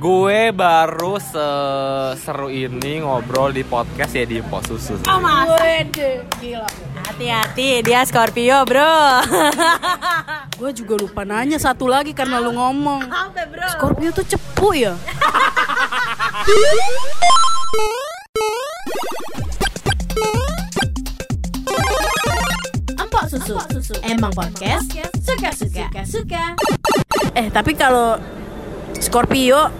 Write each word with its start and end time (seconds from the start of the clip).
Gue 0.00 0.48
baru 0.48 1.20
seseru 1.20 2.48
ini 2.48 3.04
ngobrol 3.04 3.52
di 3.52 3.60
podcast 3.60 4.16
ya 4.16 4.24
di 4.24 4.40
Pos 4.40 4.64
Susu. 4.64 4.96
Oh 5.04 5.20
masa? 5.20 5.60
Gila. 6.40 6.64
Hati-hati 7.04 7.84
dia 7.84 8.00
Scorpio 8.08 8.64
bro. 8.64 9.20
Gue 10.56 10.72
juga 10.72 10.96
lupa 10.96 11.28
nanya 11.28 11.60
satu 11.60 11.84
lagi 11.84 12.16
karena 12.16 12.40
lu 12.40 12.56
ngomong. 12.56 13.12
Apa 13.12 13.44
bro? 13.44 13.68
Scorpio 13.76 14.08
tuh 14.16 14.24
cepu 14.24 14.72
ya? 14.72 14.96
Empok 23.04 23.24
susu. 23.28 23.60
Emang 24.00 24.32
podcast 24.32 24.96
suka-suka. 25.20 25.92
Suka. 26.08 26.56
Eh 27.36 27.52
tapi 27.52 27.76
kalau 27.76 28.16
Scorpio 28.96 29.79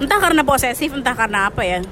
entah 0.00 0.18
karena 0.18 0.42
posesif 0.42 0.90
entah 0.96 1.14
karena 1.14 1.52
apa 1.52 1.62
ya. 1.62 1.84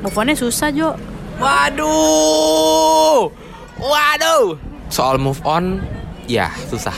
Move 0.00 0.16
on-nya 0.16 0.34
susah 0.36 0.72
Jo. 0.72 0.96
Waduh, 1.36 3.28
waduh. 3.76 4.56
Soal 4.88 5.20
move 5.20 5.36
on, 5.44 5.84
ya 6.24 6.48
susah. 6.72 6.96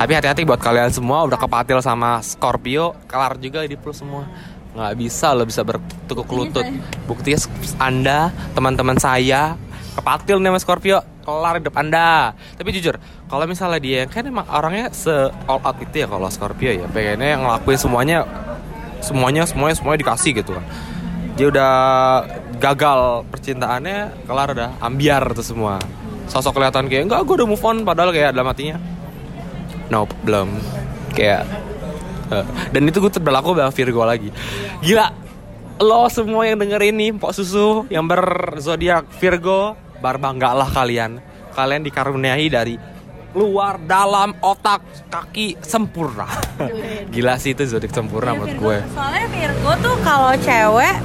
Tapi 0.00 0.12
hati-hati 0.16 0.48
buat 0.48 0.64
kalian 0.64 0.88
semua 0.88 1.28
udah 1.28 1.36
kepatil 1.36 1.84
sama 1.84 2.24
Scorpio, 2.24 2.96
kelar 3.04 3.36
juga 3.36 3.60
di 3.68 3.76
plus 3.76 4.00
semua. 4.00 4.24
Nggak 4.72 4.94
bisa 4.96 5.36
lo 5.36 5.44
bisa 5.44 5.60
bertukuk 5.60 6.30
lutut. 6.32 6.64
Buktinya 7.04 7.36
Anda, 7.76 8.32
teman-teman 8.56 8.96
saya, 8.96 9.60
kepatil 9.92 10.40
nih 10.40 10.56
sama 10.56 10.60
Scorpio, 10.64 11.04
kelar 11.20 11.60
hidup 11.60 11.76
Anda. 11.76 12.32
Tapi 12.56 12.72
jujur, 12.80 12.96
kalau 13.28 13.44
misalnya 13.44 13.76
dia 13.76 14.08
kan 14.08 14.24
emang 14.24 14.48
orangnya 14.48 14.88
se 14.94 15.12
all 15.44 15.60
out 15.60 15.76
itu 15.84 16.00
ya 16.00 16.08
kalau 16.08 16.32
Scorpio 16.32 16.72
ya, 16.72 16.88
pengennya 16.88 17.36
ngelakuin 17.44 17.76
semuanya 17.76 18.24
semuanya 19.00 19.44
semuanya 19.48 19.76
semuanya 19.76 20.00
dikasih 20.06 20.32
gitu 20.40 20.56
kan. 20.56 20.64
Dia 21.36 21.46
udah 21.48 21.72
gagal 22.60 23.24
percintaannya 23.32 24.28
kelar 24.28 24.48
udah 24.52 24.70
ambiar 24.84 25.32
tuh 25.32 25.44
semua. 25.44 25.80
Sosok 26.28 26.60
kelihatan 26.60 26.86
kayak 26.86 27.10
enggak 27.10 27.20
gue 27.26 27.34
udah 27.42 27.48
move 27.48 27.64
on 27.64 27.82
padahal 27.82 28.12
kayak 28.12 28.36
dalam 28.36 28.48
hatinya. 28.48 28.76
No 29.88 30.06
belum. 30.22 30.48
Kayak 31.16 31.48
eh, 32.30 32.46
dan 32.70 32.82
itu 32.86 33.00
gue 33.00 33.12
berlaku 33.18 33.56
sama 33.56 33.72
Virgo 33.72 34.02
lagi. 34.04 34.28
Gila 34.84 35.06
lo 35.80 36.12
semua 36.12 36.44
yang 36.44 36.60
denger 36.60 36.92
ini 36.92 37.16
pok 37.16 37.32
susu 37.32 37.88
yang 37.88 38.04
berzodiak 38.04 39.08
Virgo 39.16 39.74
berbanggalah 40.04 40.68
kalian. 40.68 41.24
Kalian 41.50 41.82
dikaruniai 41.82 42.46
dari 42.46 42.78
luar 43.30 43.78
dalam 43.86 44.34
otak 44.42 44.82
kaki 45.06 45.54
sempurna 45.62 46.26
gila 47.14 47.38
sih 47.38 47.54
itu 47.54 47.62
zodiak 47.62 47.94
sempurna 47.94 48.34
menurut 48.34 48.56
gue 48.58 48.76
Soalnya 48.90 49.26
Virgo 49.30 49.72
tuh 49.78 49.96
kalau 50.02 50.34
cewek 50.34 50.96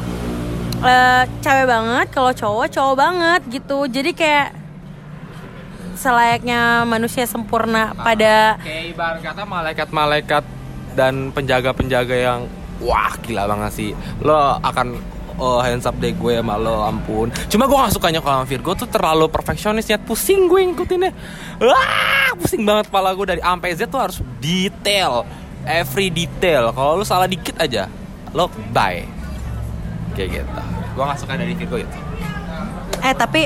eh, 0.85 1.23
cewek 1.41 1.65
banget, 1.65 2.07
kalau 2.13 2.31
cowok 2.35 2.67
cowok 2.69 2.95
banget 2.97 3.41
gitu. 3.49 3.77
Jadi 3.89 4.11
kayak 4.13 4.47
selayaknya 5.95 6.83
manusia 6.83 7.23
sempurna 7.23 7.95
pada 7.95 8.59
Kayak 8.59 8.83
ibarat 8.91 9.19
kata 9.23 9.43
malaikat-malaikat 9.47 10.43
dan 10.93 11.31
penjaga-penjaga 11.31 12.15
yang 12.15 12.39
wah 12.83 13.15
gila 13.23 13.47
banget 13.47 13.71
sih. 13.71 13.89
Lo 14.21 14.59
akan 14.59 15.14
oh, 15.39 15.59
hands 15.59 15.87
up 15.87 15.95
deh 15.99 16.15
gue 16.15 16.33
sama 16.39 16.55
lo 16.55 16.83
ampun. 16.83 17.31
Cuma 17.51 17.67
gue 17.67 17.77
gak 17.77 17.93
sukanya 17.95 18.19
kalau 18.23 18.43
Virgo 18.47 18.71
tuh 18.75 18.87
terlalu 18.87 19.27
perfeksionis 19.27 19.87
ya. 19.87 19.99
Pusing 19.99 20.47
gue 20.47 20.61
ngikutinnya. 20.71 21.11
Wah, 21.59 22.31
pusing 22.39 22.63
banget 22.63 22.87
kepala 22.91 23.11
gue 23.15 23.25
dari 23.37 23.41
A 23.43 23.55
sampai 23.55 23.75
Z 23.75 23.87
tuh 23.87 23.99
harus 23.99 24.17
detail. 24.39 25.27
Every 25.65 26.13
detail. 26.13 26.69
Kalau 26.71 27.01
lo 27.01 27.05
salah 27.07 27.25
dikit 27.25 27.57
aja, 27.57 27.89
lo 28.31 28.51
bye. 28.71 29.03
Kayak 30.13 30.43
gitu. 30.43 30.61
Gue 30.95 31.03
gak 31.03 31.19
suka 31.19 31.33
dari 31.35 31.53
Virgo 31.57 31.77
itu. 31.79 31.97
eh 33.05 33.13
tapi 33.13 33.45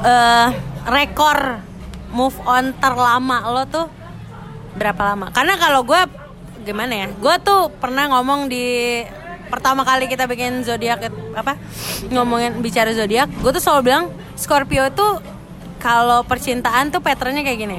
eh 0.00 0.48
rekor 0.88 1.60
move 2.16 2.38
on 2.48 2.72
terlama 2.80 3.44
lo 3.52 3.62
tuh 3.68 3.86
berapa 4.78 5.12
lama? 5.12 5.28
Karena 5.34 5.58
kalau 5.58 5.84
gue 5.84 6.00
gimana 6.64 6.92
ya? 7.04 7.06
Gue 7.12 7.36
tuh 7.42 7.68
pernah 7.76 8.08
ngomong 8.08 8.48
di 8.48 9.00
pertama 9.50 9.82
kali 9.82 10.06
kita 10.06 10.30
bikin 10.30 10.62
zodiak 10.62 11.10
apa 11.34 11.58
ngomongin 12.08 12.62
bicara 12.62 12.94
zodiak, 12.94 13.26
gue 13.28 13.50
tuh 13.50 13.62
selalu 13.62 13.82
bilang 13.90 14.04
Scorpio 14.38 14.88
tuh 14.94 15.20
kalau 15.82 16.22
percintaan 16.24 16.94
tuh 16.94 17.02
patternnya 17.02 17.42
kayak 17.42 17.58
gini. 17.58 17.78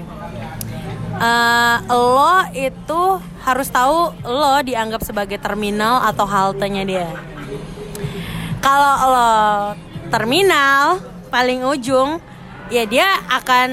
Eh, 1.21 1.77
lo 1.93 2.49
itu 2.57 3.01
harus 3.45 3.69
tahu 3.69 4.09
lo 4.25 4.57
dianggap 4.65 5.05
sebagai 5.05 5.37
terminal 5.37 6.01
atau 6.01 6.25
haltenya 6.25 6.81
dia. 6.81 7.09
Kalau 8.57 8.93
lo 9.05 9.33
terminal 10.09 10.97
paling 11.29 11.61
ujung, 11.61 12.17
ya 12.73 12.89
dia 12.89 13.05
akan 13.29 13.69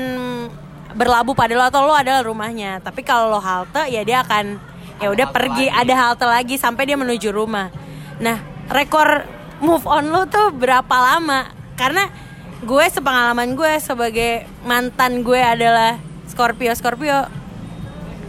berlabuh 0.93 1.33
pada 1.33 1.57
lo 1.57 1.65
atau 1.65 1.89
lo 1.89 1.97
adalah 1.97 2.21
rumahnya. 2.21 2.85
Tapi 2.85 3.01
kalau 3.01 3.33
lo 3.33 3.41
halte, 3.41 3.89
ya 3.89 4.05
dia 4.05 4.21
akan 4.29 4.61
ya 5.01 5.09
udah 5.09 5.33
pergi 5.33 5.73
ada 5.73 5.95
halte 5.97 6.29
lagi 6.29 6.61
sampai 6.61 6.85
dia 6.85 7.01
menuju 7.01 7.33
rumah. 7.33 7.73
Nah, 8.19 8.43
rekor 8.71 9.23
move 9.63 9.87
on 9.87 10.11
lo 10.11 10.27
tuh 10.27 10.51
berapa 10.51 10.91
lama? 10.91 11.51
Karena 11.79 12.11
gue 12.59 12.85
sepengalaman 12.91 13.55
gue 13.55 13.73
sebagai 13.79 14.43
mantan 14.67 15.23
gue 15.23 15.39
adalah 15.39 16.03
Scorpio 16.27 16.75
Scorpio. 16.75 17.31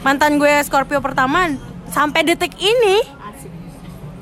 Mantan 0.05 0.37
gue 0.37 0.53
Scorpio 0.63 1.01
pertama 1.01 1.49
sampai 1.89 2.21
detik 2.21 2.53
ini 2.55 3.01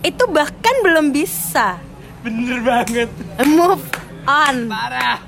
itu 0.02 0.24
bahkan 0.32 0.76
belum 0.82 1.12
bisa 1.12 1.76
Bener 2.24 2.64
banget. 2.64 3.10
move 3.46 3.84
on 4.24 4.72
Parah. 4.72 5.20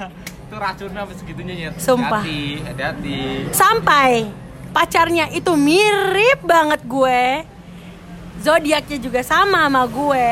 Itu 0.50 0.56
racunnya 0.58 1.04
segitunya 1.14 1.54
nyet. 1.54 1.74
Sumpah. 1.78 2.24
Hati-hati, 2.26 2.64
hati-hati. 2.66 3.20
sampai 3.54 4.12
pacarnya 4.72 5.30
itu 5.30 5.54
mirip 5.54 6.42
banget 6.42 6.82
gue 6.88 7.44
zodiaknya 8.40 8.98
juga 8.98 9.22
sama 9.22 9.68
sama 9.68 9.84
gue. 9.86 10.30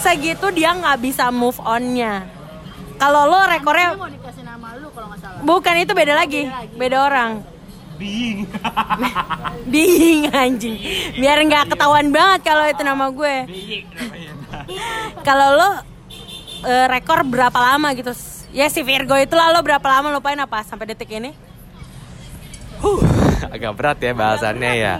Segitu 0.00 0.46
dia 0.52 0.72
nggak 0.72 0.98
bisa 1.00 1.28
move 1.28 1.56
onnya. 1.62 2.26
Kalau 3.00 3.24
lo 3.28 3.40
rekornya 3.48 3.96
mau 3.96 4.08
dikasih 4.08 4.44
nama 4.44 4.76
lu 4.76 4.92
kalau 4.92 5.08
nggak 5.08 5.20
salah. 5.24 5.40
bukan 5.40 5.74
itu 5.80 5.92
beda 5.96 6.14
lagi. 6.16 6.42
beda 6.76 6.96
orang. 7.00 7.30
Bing. 8.00 8.48
Bing 9.72 10.32
anjing. 10.32 10.76
Biar 11.20 11.38
nggak 11.44 11.76
ketahuan 11.76 12.08
banget 12.08 12.40
kalau 12.48 12.64
itu 12.64 12.80
nama 12.80 13.12
gue. 13.12 13.36
Kalau 15.20 15.48
lo 15.56 15.70
eh, 16.64 16.86
rekor 16.88 17.24
berapa 17.28 17.56
lama 17.56 17.92
gitu? 17.92 18.12
Ya 18.50 18.66
si 18.72 18.80
Virgo 18.82 19.14
itu 19.14 19.36
lah 19.36 19.52
lo 19.52 19.60
berapa 19.60 19.84
lama 19.84 20.10
lupain 20.10 20.40
apa 20.40 20.64
sampai 20.64 20.96
detik 20.96 21.12
ini? 21.12 21.36
Huh, 22.80 23.04
agak 23.52 23.76
berat 23.76 24.00
ya 24.00 24.16
bahasannya 24.16 24.72
ya. 24.80 24.94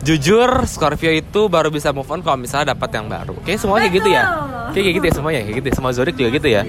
Jujur, 0.00 0.64
Scorpio 0.64 1.12
itu 1.12 1.52
baru 1.52 1.68
bisa 1.68 1.92
move 1.92 2.08
on 2.08 2.24
kalau 2.24 2.40
misalnya 2.40 2.72
dapat 2.72 2.88
yang 2.96 3.06
baru. 3.06 3.36
Oke, 3.36 3.52
semua 3.60 3.76
kayak 3.84 3.92
gitu 4.00 4.08
ya. 4.08 4.24
Kayak 4.72 4.84
kayak 4.88 4.94
gitu 4.96 5.06
ya 5.06 5.14
semuanya, 5.14 5.40
kayak 5.44 5.56
gitu. 5.60 5.66
ya. 5.68 5.74
Semua 5.76 5.90
zodiak 5.92 6.16
juga 6.16 6.30
gitu 6.40 6.48
ya. 6.48 6.62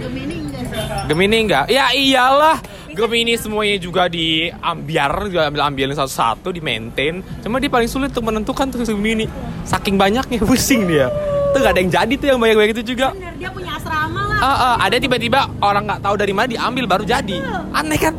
Gemini 1.07 1.37
enggak? 1.47 1.65
Ya 1.71 1.85
iyalah. 1.95 2.59
Gemini 2.91 3.39
semuanya 3.39 3.79
juga 3.79 4.11
diambiar, 4.11 5.31
juga 5.31 5.47
ambil 5.47 5.61
ambilin 5.63 5.95
satu-satu, 5.95 6.51
di 6.51 6.59
maintain. 6.59 7.23
Cuma 7.39 7.63
dia 7.63 7.71
paling 7.71 7.87
sulit 7.87 8.11
untuk 8.11 8.27
menentukan 8.27 8.67
tuh 8.67 8.83
Gemini. 8.83 9.23
Saking 9.63 9.95
banyaknya 9.95 10.43
pusing 10.49 10.83
dia. 10.91 11.07
Tuh 11.55 11.59
gak 11.63 11.71
ada 11.75 11.79
yang 11.79 11.91
jadi 11.91 12.13
tuh 12.19 12.27
yang 12.35 12.39
banyak-banyak 12.39 12.71
itu 12.75 12.83
juga. 12.95 13.15
dia 13.15 13.47
punya 13.51 13.75
asrama 13.75 14.23
lah 14.27 14.39
Ah, 14.39 14.55
ah, 14.55 14.75
ada 14.87 14.95
tiba-tiba 14.95 15.51
orang 15.59 15.83
nggak 15.83 16.01
tahu 16.03 16.15
dari 16.19 16.31
mana 16.35 16.47
diambil 16.51 16.83
baru 16.87 17.03
jadi. 17.07 17.37
Aneh 17.75 17.99
kan? 17.99 18.15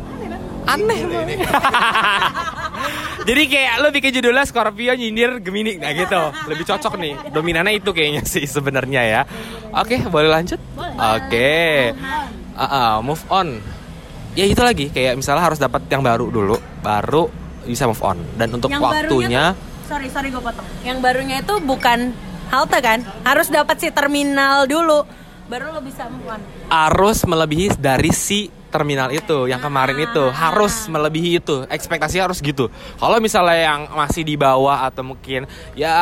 Aneh. 0.65 0.99
Jadi 3.23 3.41
kayak 3.47 3.73
lo 3.79 3.87
bikin 3.89 4.11
judulnya 4.19 4.43
Scorpio 4.43 4.93
nyindir 4.93 5.39
Gemini 5.39 5.79
nah 5.79 5.91
gitu. 5.95 6.21
Lebih 6.51 6.65
cocok 6.67 6.93
nih. 6.99 7.13
Dominannya 7.31 7.79
itu 7.79 7.89
kayaknya 7.95 8.23
sih 8.27 8.43
sebenarnya 8.43 9.01
ya. 9.03 9.21
Oke, 9.71 10.01
boleh 10.11 10.29
lanjut? 10.29 10.59
Oke. 10.99 11.91
Ah, 12.53 12.65
ah, 12.65 12.93
move 12.99 13.23
on. 13.31 13.57
Ya 14.33 14.45
itu 14.49 14.59
lagi 14.59 14.89
kayak 14.89 15.15
misalnya 15.15 15.45
harus 15.45 15.61
dapat 15.61 15.85
yang 15.89 16.01
baru 16.01 16.27
dulu, 16.29 16.57
baru 16.81 17.29
bisa 17.63 17.85
move 17.85 18.01
on. 18.01 18.17
Dan 18.35 18.53
untuk 18.57 18.69
Yang 18.69 18.81
waktunya 18.81 19.53
tuh- 19.53 19.73
sorry 19.83 20.07
sorry 20.09 20.31
gue 20.31 20.41
potong 20.41 20.65
yang 20.81 21.03
barunya 21.03 21.43
itu 21.43 21.53
bukan 21.61 22.15
halte 22.49 22.79
kan 22.79 23.03
harus 23.21 23.51
dapat 23.51 23.77
si 23.77 23.91
terminal 23.91 24.65
dulu 24.65 25.03
baru 25.45 25.75
lo 25.75 25.83
bisa 25.83 26.07
move 26.07 26.25
on 26.31 26.41
harus 26.71 27.21
melebihi 27.27 27.77
dari 27.77 28.09
si 28.09 28.47
terminal 28.73 29.13
itu 29.13 29.45
yang 29.45 29.61
kemarin 29.61 30.01
itu 30.01 30.23
harus 30.33 30.89
melebihi 30.89 31.37
itu 31.37 31.61
ekspektasi 31.69 32.17
harus 32.17 32.41
gitu 32.41 32.73
kalau 32.97 33.21
misalnya 33.21 33.69
yang 33.69 33.81
masih 33.93 34.25
di 34.25 34.33
bawah 34.33 34.81
atau 34.89 35.05
mungkin 35.05 35.45
ya 35.77 35.93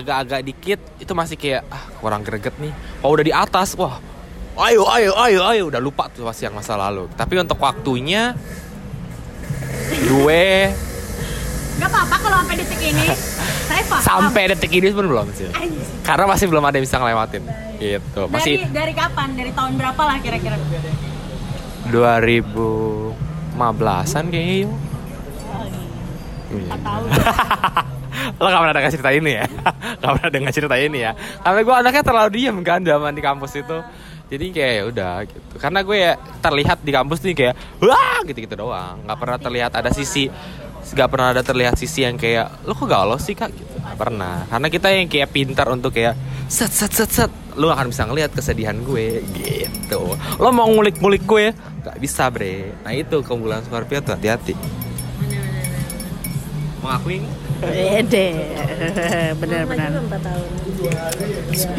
agak-agak 0.00 0.40
dikit 0.40 0.80
itu 0.96 1.12
masih 1.12 1.36
kayak 1.36 1.68
ah, 1.68 1.84
kurang 2.00 2.24
greget 2.24 2.56
nih 2.56 2.72
kalau 3.04 3.12
udah 3.12 3.26
di 3.28 3.34
atas 3.36 3.76
wah 3.76 4.00
ayo 4.64 4.88
ayo 4.88 5.12
ayo 5.28 5.40
ayo 5.44 5.62
udah 5.68 5.80
lupa 5.84 6.08
tuh 6.08 6.24
pasti 6.24 6.48
yang 6.48 6.56
masa 6.56 6.80
lalu 6.80 7.04
tapi 7.12 7.36
untuk 7.36 7.60
waktunya 7.60 8.32
gue 10.08 10.72
Gak 11.76 11.92
apa-apa 11.92 12.16
kalau 12.24 12.36
sampai 12.40 12.56
detik 12.56 12.80
ini. 12.80 13.04
Saya 13.68 13.82
paham. 13.84 14.00
Sampai 14.00 14.42
detik 14.48 14.72
ini 14.72 14.88
pun 14.96 15.04
belum 15.12 15.28
sih. 15.36 15.52
Karena 16.00 16.24
masih 16.24 16.48
belum 16.48 16.64
ada 16.64 16.80
yang 16.80 16.86
bisa 16.88 16.96
ngelewatin. 16.96 17.42
Gitu. 17.76 18.20
Dari 18.24 18.32
Masih 18.32 18.54
dari 18.72 18.92
kapan? 18.96 19.36
Dari 19.36 19.52
tahun 19.52 19.76
berapa 19.76 20.02
lah 20.08 20.16
kira-kira? 20.24 20.56
2015-an 21.90 24.24
kayaknya 24.30 24.56
yuk. 24.66 24.74
Iya. 26.46 26.78
Lo 28.40 28.48
gak 28.48 28.62
pernah 28.64 28.74
dengar 28.74 28.92
cerita 28.92 29.10
ini 29.12 29.30
ya? 29.36 29.44
gak 30.00 30.10
pernah 30.18 30.30
dengar 30.32 30.52
cerita 30.54 30.76
ini 30.78 30.98
ya? 31.04 31.12
Karena 31.42 31.60
gue 31.62 31.74
anaknya 31.74 32.02
terlalu 32.02 32.30
diem 32.32 32.58
kan 32.64 32.80
zaman 32.82 33.12
di 33.12 33.22
kampus 33.22 33.52
itu 33.60 33.78
Jadi 34.26 34.44
kayak 34.50 34.72
ya 34.72 34.82
udah 34.90 35.12
gitu 35.28 35.54
Karena 35.60 35.80
gue 35.84 35.96
ya 35.96 36.12
terlihat 36.42 36.78
di 36.82 36.92
kampus 36.94 37.18
nih 37.22 37.34
kayak 37.36 37.54
Wah 37.82 38.18
gitu-gitu 38.24 38.54
doang 38.56 39.04
Gak 39.04 39.18
pernah 39.20 39.38
terlihat 39.38 39.72
ada 39.76 39.90
sisi 39.92 40.32
Gak 40.86 41.08
pernah 41.10 41.36
ada 41.36 41.42
terlihat 41.42 41.74
sisi 41.76 42.06
yang 42.06 42.16
kayak 42.16 42.66
Lo 42.66 42.74
kok 42.74 42.88
galau 42.88 43.18
sih 43.20 43.36
kak? 43.36 43.52
Gitu. 43.52 43.74
Gak 43.78 43.98
pernah 43.98 44.48
Karena 44.48 44.68
kita 44.72 44.88
yang 44.90 45.06
kayak 45.06 45.28
pintar 45.30 45.66
untuk 45.70 45.94
kayak 45.94 46.16
Set 46.46 46.72
set 46.72 46.92
set 46.94 47.10
set 47.10 47.32
Lo 47.56 47.72
akan 47.72 47.90
bisa 47.90 48.04
ngelihat 48.04 48.36
kesedihan 48.36 48.76
gue 48.84 49.24
Gitu 49.32 50.02
Lo 50.38 50.48
mau 50.52 50.68
ngulik-ngulik 50.68 51.24
gue 51.24 51.56
Gak 51.82 51.96
bisa 51.98 52.28
bre 52.28 52.76
Nah 52.84 52.92
itu 52.92 53.24
keunggulan 53.24 53.64
Scorpio 53.64 54.04
tuh 54.04 54.14
hati-hati 54.14 54.54
Mengakui. 56.86 57.18
Empat 60.06 60.20
tahun. 60.22 60.48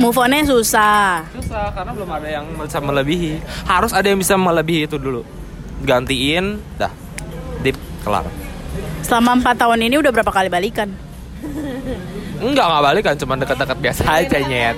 Move 0.02 0.18
on-nya 0.20 0.44
susah. 0.44 1.24
Susah 1.32 1.72
karena 1.72 1.92
belum 1.96 2.10
ada 2.12 2.28
yang 2.28 2.46
bisa 2.60 2.80
melebihi. 2.84 3.40
Harus 3.64 3.96
ada 3.96 4.04
yang 4.04 4.20
bisa 4.20 4.36
melebihi 4.36 4.90
itu 4.90 5.00
dulu. 5.00 5.24
Gantiin, 5.88 6.60
dah. 6.76 6.92
Deep 7.64 7.80
kelar. 8.04 8.28
Selama 9.06 9.40
4 9.40 9.64
tahun 9.64 9.80
ini 9.88 9.96
udah 10.02 10.12
berapa 10.12 10.32
kali 10.34 10.52
balikan? 10.52 10.92
Enggak, 12.38 12.66
enggak 12.68 12.84
balik 12.84 13.04
kan, 13.08 13.16
cuma 13.16 13.40
dekat-dekat 13.40 13.78
biasa 13.80 14.04
aja 14.04 14.38
nyet. 14.44 14.78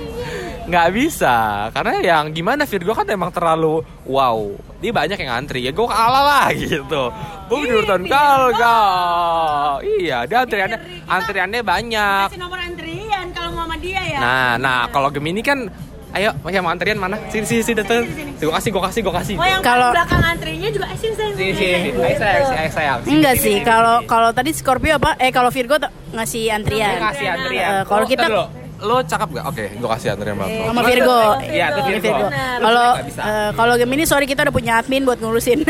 Nggak 0.70 0.88
bisa, 0.94 1.34
karena 1.74 1.92
yang 1.98 2.30
gimana 2.30 2.62
Virgo 2.62 2.94
kan 2.94 3.02
emang 3.04 3.34
terlalu 3.34 3.82
wow. 4.06 4.38
Dia 4.78 4.94
banyak 4.94 5.18
yang 5.18 5.30
ngantri, 5.34 5.60
ya 5.60 5.74
gue 5.74 5.82
kalah 5.82 6.22
lah 6.22 6.46
gitu. 6.62 7.10
Gue 7.50 7.58
bener-bener 7.58 8.06
kalah, 8.06 8.50
gak. 8.54 9.74
Iya, 9.98 10.18
dia 10.24 10.38
antriannya, 10.40 10.78
antriannya 11.04 11.60
banyak. 11.60 12.24
Kasih 12.30 12.40
nomor 12.40 12.62
antrian 12.62 13.26
kalau 13.34 13.50
mau 13.50 13.66
sama 13.66 13.76
dia 13.76 13.98
ya. 13.98 14.18
Nah, 14.22 14.50
nah 14.56 14.78
kalau 14.88 15.10
Gemini 15.10 15.42
kan, 15.42 15.66
ayo 16.14 16.30
yang 16.46 16.62
mau 16.62 16.70
antrian 16.70 16.96
mana? 16.96 17.18
Sini, 17.28 17.44
sini, 17.44 17.62
sini, 17.66 17.76
datang. 17.76 18.06
Gue 18.38 18.52
kasih, 18.54 18.70
gue 18.70 18.82
kasih, 18.86 19.00
gue 19.02 19.14
kasih. 19.18 19.34
Oh 19.36 19.44
yang 19.44 19.60
Kalau- 19.60 19.90
belakang 19.90 20.22
antrinya 20.22 20.68
juga 20.70 20.86
eh, 20.86 20.96
sini 20.96 21.14
sini. 21.18 21.32
Sini, 21.34 21.52
sini, 21.52 21.98
ayo 21.98 22.70
sayang. 22.70 22.98
Sini, 23.02 23.12
Enggak 23.18 23.34
sih, 23.36 23.56
kalau 23.60 24.06
kalau 24.06 24.30
tadi 24.30 24.54
Scorpio 24.54 24.96
apa? 24.96 25.18
Eh 25.18 25.28
kalau 25.28 25.50
Virgo 25.50 25.82
ngasih 26.14 26.54
antrian. 26.54 26.94
Dia 26.94 27.02
kasih 27.10 27.26
antrian. 27.26 27.68
Eh, 27.68 27.82
kalau 27.84 28.06
Lo- 28.06 28.08
kita-. 28.08 28.59
Lo 28.80 28.96
cakep 29.00 29.28
gak? 29.30 29.44
Oke, 29.46 29.64
gue 29.70 29.88
kasih 29.90 30.08
antrian 30.12 30.34
berapa? 30.34 30.66
Sama 30.66 30.82
Virgo. 30.82 31.20
Iya, 31.42 31.66
itu 31.70 31.80
Ini 31.86 32.00
Virgo. 32.00 32.26
Kalau 32.60 32.88
eh, 32.98 33.50
kalau 33.52 33.74
Gemini 33.76 34.04
sorry 34.04 34.24
kita 34.24 34.40
udah 34.42 34.54
punya 34.54 34.72
admin 34.76 35.04
buat 35.04 35.18
ngurusin. 35.18 35.64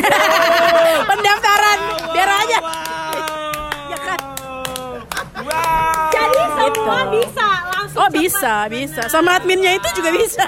Pendaftaran 1.11 1.79
biar 2.11 2.31
aja. 2.31 2.59
Ya 3.87 3.99
kan? 3.99 4.19
Jadi 6.11 6.41
semua 6.71 7.01
bisa 7.11 7.49
langsung. 7.69 7.99
Oh 7.99 8.09
bisa, 8.09 8.55
bisa. 8.69 9.03
Sama 9.07 9.37
adminnya 9.37 9.75
itu 9.75 9.89
juga 9.93 10.11
bisa. 10.11 10.45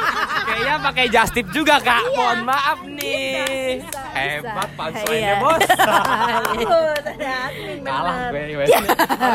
Kayaknya 0.46 0.74
pakai 0.80 1.04
just 1.06 1.32
tip 1.32 1.46
juga 1.50 1.76
kak. 1.78 2.00
Iya. 2.02 2.16
Mohon 2.16 2.40
maaf 2.44 2.78
nih. 2.86 3.84
Hebat 4.16 4.70
panselnya 4.72 5.12
Iya. 5.12 5.34
bos. 5.36 5.60
Ada 5.76 7.12
admin, 7.46 7.78
Kalah 7.82 8.16
bener. 8.28 8.46
gue, 8.48 8.66
gue. 8.66 8.66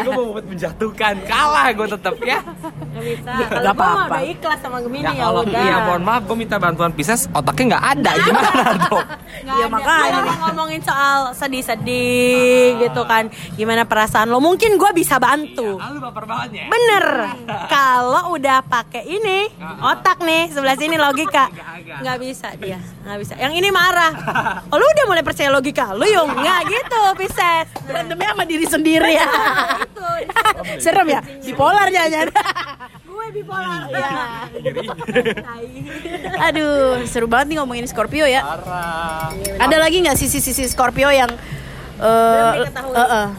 Gue 0.02 0.14
mau 0.14 0.28
buat 0.32 0.46
menjatuhkan. 0.46 1.14
Kalah 1.24 1.68
gue 1.72 1.88
tetap 1.90 2.16
ya. 2.20 2.40
Nggak 2.42 3.04
bisa. 3.04 3.32
Kalau 3.42 3.72
gue 3.72 4.04
udah 4.04 4.24
ikhlas 4.28 4.60
sama 4.60 4.78
Gemini 4.80 5.04
Ya 5.04 5.12
ya, 5.12 5.24
kalau 5.24 5.42
udah. 5.42 5.62
iya 5.62 5.76
mohon 5.82 6.04
maaf 6.04 6.22
gue 6.24 6.38
minta 6.38 6.58
bantuan 6.58 6.92
Pisces 6.92 7.26
otaknya 7.32 7.66
nggak 7.72 7.86
ada 7.90 8.12
gimana 8.20 8.62
dong? 8.82 9.06
Nggak 9.42 9.50
Ya, 9.52 9.54
ada. 9.58 9.66
makanya. 9.70 10.20
Kalau 10.22 10.36
ngomongin 10.44 10.82
soal 10.82 11.18
sedih-sedih 11.34 12.62
gitu 12.82 13.02
kan, 13.04 13.24
gimana 13.54 13.84
perasaan 13.84 14.28
lo? 14.28 14.40
Mungkin 14.40 14.76
gue 14.76 14.92
bisa 14.94 15.18
bantu. 15.18 15.78
Lalu 15.78 15.98
baper 16.02 16.26
banget 16.26 16.50
ya. 16.54 16.66
Bener. 16.68 17.06
Kalau 17.74 18.24
udah 18.32 18.60
pakai 18.62 19.04
ini 19.06 19.48
otak 19.82 20.20
nih 20.20 20.50
sebelah 20.50 20.76
sini 20.76 20.96
logika, 20.96 21.48
nggak 22.04 22.18
bisa 22.20 22.48
dia, 22.56 22.78
nggak 23.02 23.18
bisa. 23.18 23.34
Yang 23.38 23.54
ini 23.56 23.70
marah. 23.70 24.12
Oh, 24.68 24.76
lu 24.76 24.86
udah 24.86 25.06
mulai 25.06 25.22
percaya 25.22 25.48
logika, 25.50 25.94
lu 25.94 26.06
yung 26.06 26.31
nggak 26.38 26.60
gitu, 26.70 27.02
Pisces. 27.20 27.68
Berantemnya 27.84 28.30
sama 28.32 28.44
diri 28.48 28.66
sendiri 28.68 29.12
ya. 29.16 29.28
Itu. 29.84 30.08
Serem 30.80 31.08
ya, 31.10 31.22
bipolar 31.44 31.88
jangan. 31.92 32.28
Gue 33.06 33.26
bipolar. 33.36 33.86
Iya. 33.92 34.10
Tai. 35.44 35.68
Aduh, 36.52 37.04
seru 37.06 37.28
banget 37.28 37.54
nih 37.54 37.58
ngomongin 37.62 37.86
Scorpio 37.86 38.26
ya. 38.26 38.42
Parah. 38.42 39.30
Ada 39.60 39.78
lagi 39.78 40.02
nggak 40.02 40.18
sisi-sisi 40.18 40.66
Scorpio 40.72 41.12
yang 41.12 41.30
eh, 42.02 42.54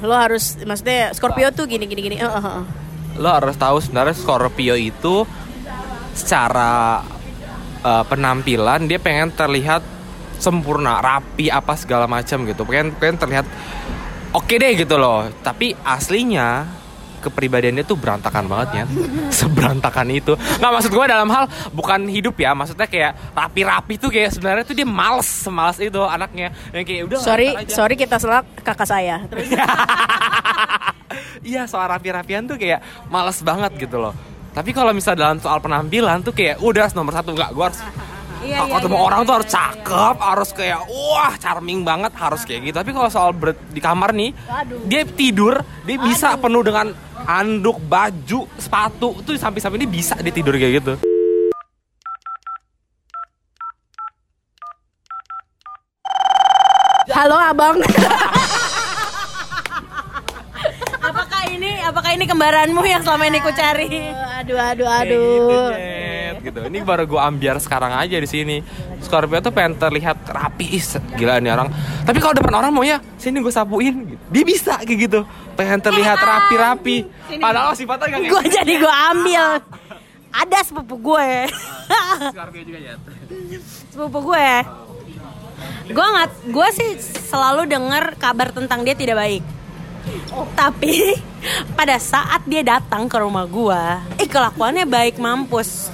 lo 0.04 0.14
harus 0.14 0.60
maksudnya 0.62 1.10
Scorpio 1.16 1.50
tuh 1.50 1.66
gini 1.66 1.88
gini 1.88 2.00
gini. 2.04 2.16
Lo 3.18 3.28
harus 3.28 3.56
tahu 3.58 3.82
sebenarnya 3.82 4.14
Scorpio 4.14 4.78
itu 4.78 5.26
secara 6.12 7.02
eh, 7.82 8.04
penampilan 8.06 8.86
dia 8.86 9.00
pengen 9.00 9.32
terlihat 9.32 9.82
sempurna, 10.42 10.98
rapi 10.98 11.46
apa 11.46 11.78
segala 11.78 12.10
macam 12.10 12.42
gitu. 12.42 12.66
Pengen 12.66 12.90
pengen 12.98 13.16
terlihat 13.22 13.46
oke 14.34 14.54
deh 14.58 14.72
gitu 14.74 14.98
loh. 14.98 15.30
Tapi 15.40 15.78
aslinya 15.86 16.82
kepribadiannya 17.22 17.86
tuh 17.86 17.94
berantakan 17.94 18.50
banget 18.50 18.82
ya 18.82 18.84
seberantakan 19.38 20.10
itu 20.10 20.34
nggak 20.34 20.72
maksud 20.74 20.90
gue 20.90 21.06
dalam 21.06 21.30
hal 21.30 21.46
bukan 21.70 22.10
hidup 22.10 22.34
ya 22.34 22.50
maksudnya 22.50 22.90
kayak 22.90 23.14
rapi-rapi 23.30 23.94
tuh 23.94 24.10
kayak 24.10 24.34
sebenarnya 24.34 24.66
tuh 24.66 24.74
dia 24.74 24.82
males 24.82 25.30
semalas 25.30 25.78
itu 25.78 26.02
anaknya 26.02 26.50
yang 26.74 26.82
kayak 26.82 27.06
udah 27.06 27.18
Sorry, 27.22 27.54
aja. 27.54 27.70
sorry 27.70 27.94
kita 27.94 28.18
selak 28.18 28.42
kakak 28.66 28.90
saya. 28.90 29.22
Iya 31.42 31.66
soal 31.66 31.90
rapi-rapian 31.90 32.46
tuh 32.46 32.56
kayak 32.56 32.80
males 33.10 33.42
banget 33.42 33.74
gitu 33.76 33.98
loh 33.98 34.14
Tapi 34.52 34.70
kalau 34.70 34.92
misalnya 34.94 35.28
dalam 35.28 35.38
soal 35.42 35.58
penampilan 35.58 36.22
tuh 36.22 36.32
kayak 36.36 36.60
udah 36.62 36.88
nomor 36.92 37.12
satu 37.12 37.32
nggak 37.32 37.50
gue 37.52 37.64
harus 37.66 37.80
Iya, 38.42 38.58
kalau 38.58 38.68
iya, 38.68 38.76
ketemu 38.82 38.96
iya, 38.98 39.06
orang 39.06 39.20
iya, 39.22 39.28
tuh 39.28 39.34
harus 39.38 39.48
iya, 39.48 39.54
cakep, 39.54 40.16
harus 40.18 40.50
kayak 40.50 40.80
wah 40.90 41.34
charming 41.38 41.80
banget, 41.86 42.12
harus 42.18 42.42
kayak 42.42 42.60
gitu. 42.66 42.76
Tapi 42.82 42.90
kalau 42.90 43.08
soal 43.08 43.30
ber- 43.30 43.58
di 43.70 43.78
kamar 43.78 44.10
nih, 44.10 44.30
dia 44.90 45.02
tidur, 45.06 45.62
dia 45.86 45.96
bisa 46.02 46.34
penuh 46.34 46.62
dengan 46.66 46.90
anduk, 47.22 47.78
baju, 47.86 48.50
sepatu, 48.58 49.22
tuh 49.22 49.38
sampai-sampai 49.38 49.78
ini 49.78 49.86
bisa 49.86 50.18
dia 50.18 50.34
tidur 50.34 50.58
kayak 50.58 50.82
gitu. 50.82 50.94
halo 57.12 57.36
abang. 57.38 57.76
Apakah 61.02 61.42
ini 61.50 61.82
apakah 61.82 62.10
ini 62.14 62.24
kembaranmu 62.24 62.82
yang 62.86 63.02
selama 63.02 63.26
ini 63.26 63.38
ku 63.42 63.50
cari? 63.50 63.90
aduh 64.38 64.58
aduh 64.58 64.86
Kayak 64.86 65.02
aduh. 65.06 65.22
gitu, 65.26 66.01
gitu. 66.42 66.58
Ini 66.66 66.82
baru 66.82 67.06
gue 67.06 67.20
ambiar 67.20 67.56
sekarang 67.62 67.94
aja 67.94 68.18
di 68.18 68.28
sini. 68.28 68.58
Scorpio 68.98 69.38
tuh 69.38 69.54
pengen 69.54 69.78
terlihat 69.78 70.26
rapi, 70.26 70.82
gila 71.16 71.38
nih 71.38 71.54
orang. 71.54 71.70
Tapi 72.02 72.18
kalau 72.18 72.34
depan 72.34 72.54
orang 72.58 72.70
mau 72.74 72.82
ya, 72.82 72.98
sini 73.16 73.38
gue 73.38 73.54
sapuin. 73.54 73.94
Gitu. 74.14 74.22
Dia 74.34 74.44
bisa 74.44 74.74
kayak 74.82 74.98
gitu. 75.06 75.20
Pengen 75.54 75.78
terlihat 75.78 76.18
rapi-rapi. 76.18 77.06
Padahal 77.38 77.72
sifatnya 77.78 78.18
gak 78.18 78.28
Gue 78.28 78.42
jadi 78.50 78.74
gue 78.76 78.94
ambil. 79.14 79.44
Ada 80.32 80.58
sepupu 80.64 80.96
gue. 80.98 81.46
Scorpio 82.32 82.62
juga 82.66 82.80
ya. 82.80 82.94
sepupu 83.92 84.18
gue. 84.32 84.48
Gue 85.92 86.06
nggak, 86.06 86.30
gue 86.50 86.68
sih 86.74 86.90
selalu 87.28 87.68
dengar 87.68 88.16
kabar 88.16 88.50
tentang 88.50 88.82
dia 88.82 88.96
tidak 88.96 89.18
baik. 89.18 89.44
Tapi 90.58 91.14
pada 91.78 91.98
saat 91.98 92.42
dia 92.46 92.62
datang 92.64 93.06
ke 93.06 93.16
rumah 93.18 93.46
gue, 93.46 93.82
eh 94.18 94.26
kelakuannya 94.26 94.86
baik 94.86 95.18
mampus. 95.22 95.90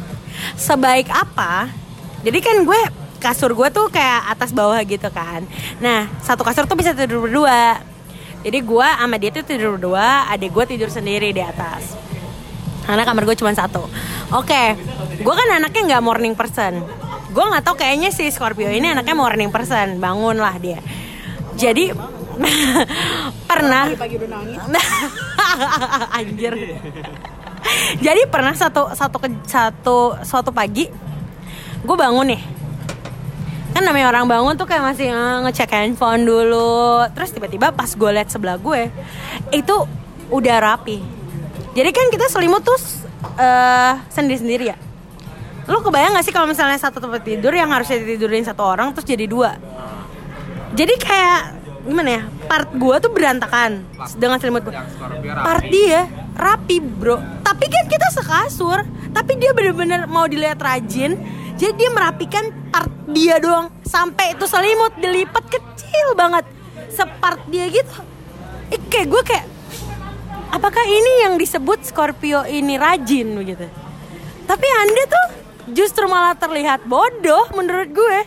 Sebaik 0.58 1.06
apa? 1.08 1.70
Jadi 2.26 2.38
kan 2.42 2.66
gue 2.66 2.80
kasur 3.22 3.54
gue 3.54 3.68
tuh 3.70 3.86
kayak 3.90 4.34
atas 4.34 4.50
bawah 4.50 4.78
gitu 4.82 5.06
kan. 5.14 5.46
Nah 5.78 6.10
satu 6.22 6.42
kasur 6.42 6.66
tuh 6.66 6.74
bisa 6.74 6.94
tidur 6.94 7.22
berdua. 7.22 7.78
Jadi 8.42 8.58
gue 8.62 8.88
sama 8.98 9.16
dia 9.18 9.30
tuh 9.34 9.46
tidur 9.46 9.78
berdua, 9.78 10.30
adik 10.30 10.54
gue 10.54 10.64
tidur 10.74 10.90
sendiri 10.90 11.30
di 11.34 11.42
atas. 11.42 11.94
Karena 12.86 13.02
kamar 13.04 13.26
gue 13.26 13.36
cuma 13.36 13.52
satu. 13.52 13.84
Oke, 14.32 14.78
gue 15.20 15.34
kan 15.34 15.48
anaknya 15.60 15.94
nggak 15.94 16.02
morning 16.02 16.34
person. 16.38 16.80
Gue 17.34 17.44
nggak 17.44 17.62
tahu 17.66 17.76
kayaknya 17.76 18.08
si 18.14 18.30
Scorpio 18.32 18.70
ini 18.70 18.88
anaknya 18.90 19.14
morning 19.14 19.50
person. 19.50 19.98
Bangun 20.02 20.38
lah 20.38 20.56
dia. 20.56 20.80
Jadi 21.58 21.90
pernah 23.50 23.90
Pagi 23.98 24.14
udah 24.16 24.30
nangis. 24.30 24.62
anjir. 26.18 26.54
Jadi 28.06 28.26
pernah 28.26 28.52
satu 28.52 28.92
satu 28.92 29.16
ke- 29.18 29.44
satu 29.44 30.16
suatu 30.22 30.50
pagi 30.50 30.88
gue 31.78 31.96
bangun 31.96 32.28
nih. 32.28 32.42
kan 33.68 33.86
namanya 33.86 34.10
orang 34.10 34.26
bangun 34.26 34.58
tuh 34.58 34.66
kayak 34.66 34.82
masih 34.82 35.06
eh, 35.06 35.36
ngecek 35.46 35.70
handphone 35.70 36.26
dulu. 36.26 37.06
Terus 37.14 37.30
tiba-tiba 37.30 37.70
pas 37.70 37.86
gue 37.86 38.10
liat 38.10 38.26
sebelah 38.26 38.58
gue 38.58 38.90
itu 39.52 39.76
udah 40.28 40.56
rapi. 40.58 40.98
Jadi 41.72 41.90
kan 41.94 42.10
kita 42.10 42.26
selimut 42.26 42.66
tuh 42.66 42.74
eh, 43.38 43.92
sendiri-sendiri 44.10 44.64
ya. 44.66 44.76
Lu 45.68 45.78
kebayang 45.78 46.16
gak 46.16 46.26
sih 46.26 46.32
kalau 46.32 46.48
misalnya 46.48 46.74
satu 46.74 46.98
tempat 46.98 47.22
tidur 47.22 47.52
yang 47.52 47.68
harusnya 47.68 48.00
tidurin 48.00 48.42
satu 48.42 48.64
orang 48.64 48.90
terus 48.90 49.06
jadi 49.06 49.28
dua? 49.28 49.54
Jadi 50.74 50.94
kayak 50.98 51.40
gimana 51.86 52.10
ya 52.10 52.22
part 52.44 52.68
gue 52.68 52.94
tuh 52.98 53.08
berantakan 53.08 53.80
dengan 54.12 54.36
selimut 54.36 54.60
gue 54.60 54.74
part 55.38 55.64
dia 55.64 56.04
rapi 56.38 56.78
bro. 56.78 57.18
Tapi 57.42 57.66
kan 57.66 57.84
kita 57.90 58.08
sekasur. 58.14 58.86
Tapi 59.10 59.32
dia 59.36 59.50
bener-bener 59.50 60.06
mau 60.06 60.24
dilihat 60.30 60.62
rajin. 60.62 61.18
Jadi 61.58 61.74
dia 61.74 61.90
merapikan 61.90 62.54
part 62.70 62.88
dia 63.10 63.42
doang. 63.42 63.68
Sampai 63.82 64.38
itu 64.38 64.46
selimut 64.46 64.94
dilipat 65.02 65.44
kecil 65.50 66.14
banget. 66.14 66.46
Separt 66.94 67.42
dia 67.50 67.66
gitu. 67.66 67.98
Eh, 68.70 68.78
kayak 68.86 69.06
gue 69.10 69.22
kayak 69.26 69.46
apakah 70.54 70.84
ini 70.86 71.28
yang 71.28 71.34
disebut 71.36 71.84
Scorpio 71.84 72.44
ini 72.44 72.76
rajin 72.76 73.32
begitu 73.32 73.68
tapi 74.48 74.64
anda 74.64 75.02
tuh 75.04 75.26
justru 75.76 76.08
malah 76.08 76.32
terlihat 76.32 76.88
bodoh 76.88 77.52
menurut 77.52 77.92
gue. 77.92 78.18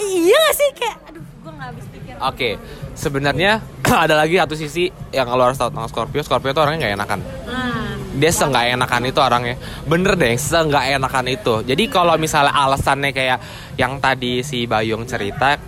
Iya 0.00 0.32
gak 0.32 0.56
sih? 0.56 0.70
Kayak 0.72 0.96
aduh 1.12 1.24
gue 1.24 1.52
gak 1.52 1.66
habis 1.68 1.86
pikir. 1.92 2.14
Oke, 2.24 2.50
sebenarnya 2.96 3.60
ada 4.04 4.16
lagi 4.16 4.40
satu 4.40 4.56
sisi 4.56 4.88
yang 5.12 5.28
lo 5.30 5.44
harus 5.44 5.60
tahu 5.60 5.70
tentang 5.70 5.88
Scorpio. 5.92 6.20
Scorpio 6.24 6.50
itu 6.50 6.60
orangnya 6.60 6.88
nggak 6.88 6.94
enakan. 6.96 7.20
nah, 7.46 7.94
Dia 8.16 8.32
seenggak 8.32 8.64
enakan 8.72 9.02
itu 9.06 9.20
orangnya. 9.20 9.56
Bener 9.84 10.12
deh, 10.16 10.34
seenggak 10.34 10.96
enakan 10.96 11.26
itu. 11.28 11.54
Jadi 11.62 11.84
kalau 11.92 12.16
misalnya 12.16 12.56
alasannya 12.56 13.12
kayak 13.12 13.38
yang 13.76 14.00
tadi 14.00 14.40
si 14.40 14.64
Bayung 14.64 15.04
cerita, 15.04 15.60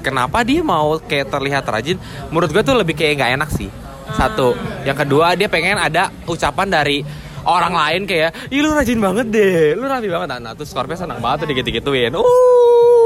kenapa 0.00 0.46
dia 0.46 0.62
mau 0.62 0.96
kayak 1.02 1.28
terlihat 1.28 1.66
rajin? 1.66 1.98
Menurut 2.30 2.54
gue 2.54 2.62
tuh 2.62 2.78
lebih 2.78 2.94
kayak 2.94 3.18
nggak 3.18 3.32
enak 3.42 3.50
sih. 3.50 3.68
Satu. 4.14 4.56
Yang 4.88 5.04
kedua 5.04 5.36
dia 5.36 5.50
pengen 5.52 5.76
ada 5.76 6.08
ucapan 6.24 6.70
dari 6.70 7.04
orang 7.44 7.74
lain 7.74 8.02
kayak, 8.06 8.52
ih 8.52 8.60
lu 8.60 8.72
rajin 8.72 9.00
banget 9.00 9.26
deh, 9.28 9.74
lu 9.74 9.84
rapi 9.88 10.08
banget. 10.08 10.28
Nah, 10.38 10.52
tuh 10.54 10.64
Scorpio 10.64 10.96
senang 10.96 11.18
banget 11.18 11.44
tuh 11.44 11.48
digitu-gituin. 11.50 12.14
Uh. 12.14 12.97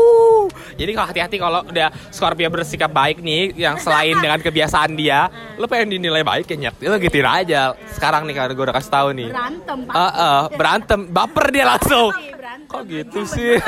Jadi 0.76 0.90
kalau 0.96 1.06
hati-hati 1.08 1.36
kalau 1.38 1.60
udah 1.66 1.88
Scorpio 2.10 2.48
bersikap 2.48 2.90
baik 2.92 3.20
nih, 3.20 3.52
yang 3.56 3.76
selain 3.78 4.16
dengan 4.18 4.40
kebiasaan 4.40 4.96
dia, 4.96 5.28
lu 5.56 5.66
pengen 5.68 5.96
dinilai 5.98 6.24
baik 6.24 6.48
ya 6.48 6.56
nyet, 6.68 6.74
lu 6.80 6.96
gituin 7.00 7.28
aja. 7.28 7.76
Sekarang 7.92 8.24
nih 8.24 8.34
karena 8.36 8.52
gue 8.52 8.64
udah 8.64 8.76
kasih 8.76 8.92
tahu 8.92 9.08
nih. 9.16 9.28
Berantem, 9.30 9.78
Pak. 9.88 9.94
Eh, 9.94 10.12
eh, 10.12 10.42
berantem, 10.56 11.00
baper 11.08 11.46
dia 11.52 11.64
langsung. 11.66 12.10
berantem. 12.12 12.68
Kok 12.68 12.82
gitu 12.88 13.20
sih? 13.28 13.52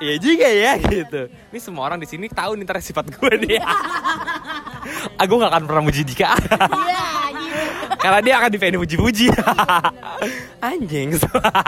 Iya 0.00 0.16
juga 0.16 0.48
ya 0.48 0.80
gitu. 0.80 1.28
Ini 1.28 1.60
semua 1.60 1.84
orang 1.84 2.00
di 2.00 2.08
sini 2.08 2.24
tahu 2.32 2.56
nih 2.56 2.64
sifat 2.80 3.20
gue 3.20 3.32
nih. 3.44 3.60
Aku 5.20 5.36
gak 5.36 5.52
akan 5.52 5.68
pernah 5.68 5.82
muji 5.84 6.08
Dika. 6.08 6.32
Iya. 6.32 7.29
Karena 8.00 8.20
dia 8.20 8.34
akan 8.36 8.48
dipending 8.48 8.80
puji-puji. 8.80 9.28
Anjing. 10.72 11.20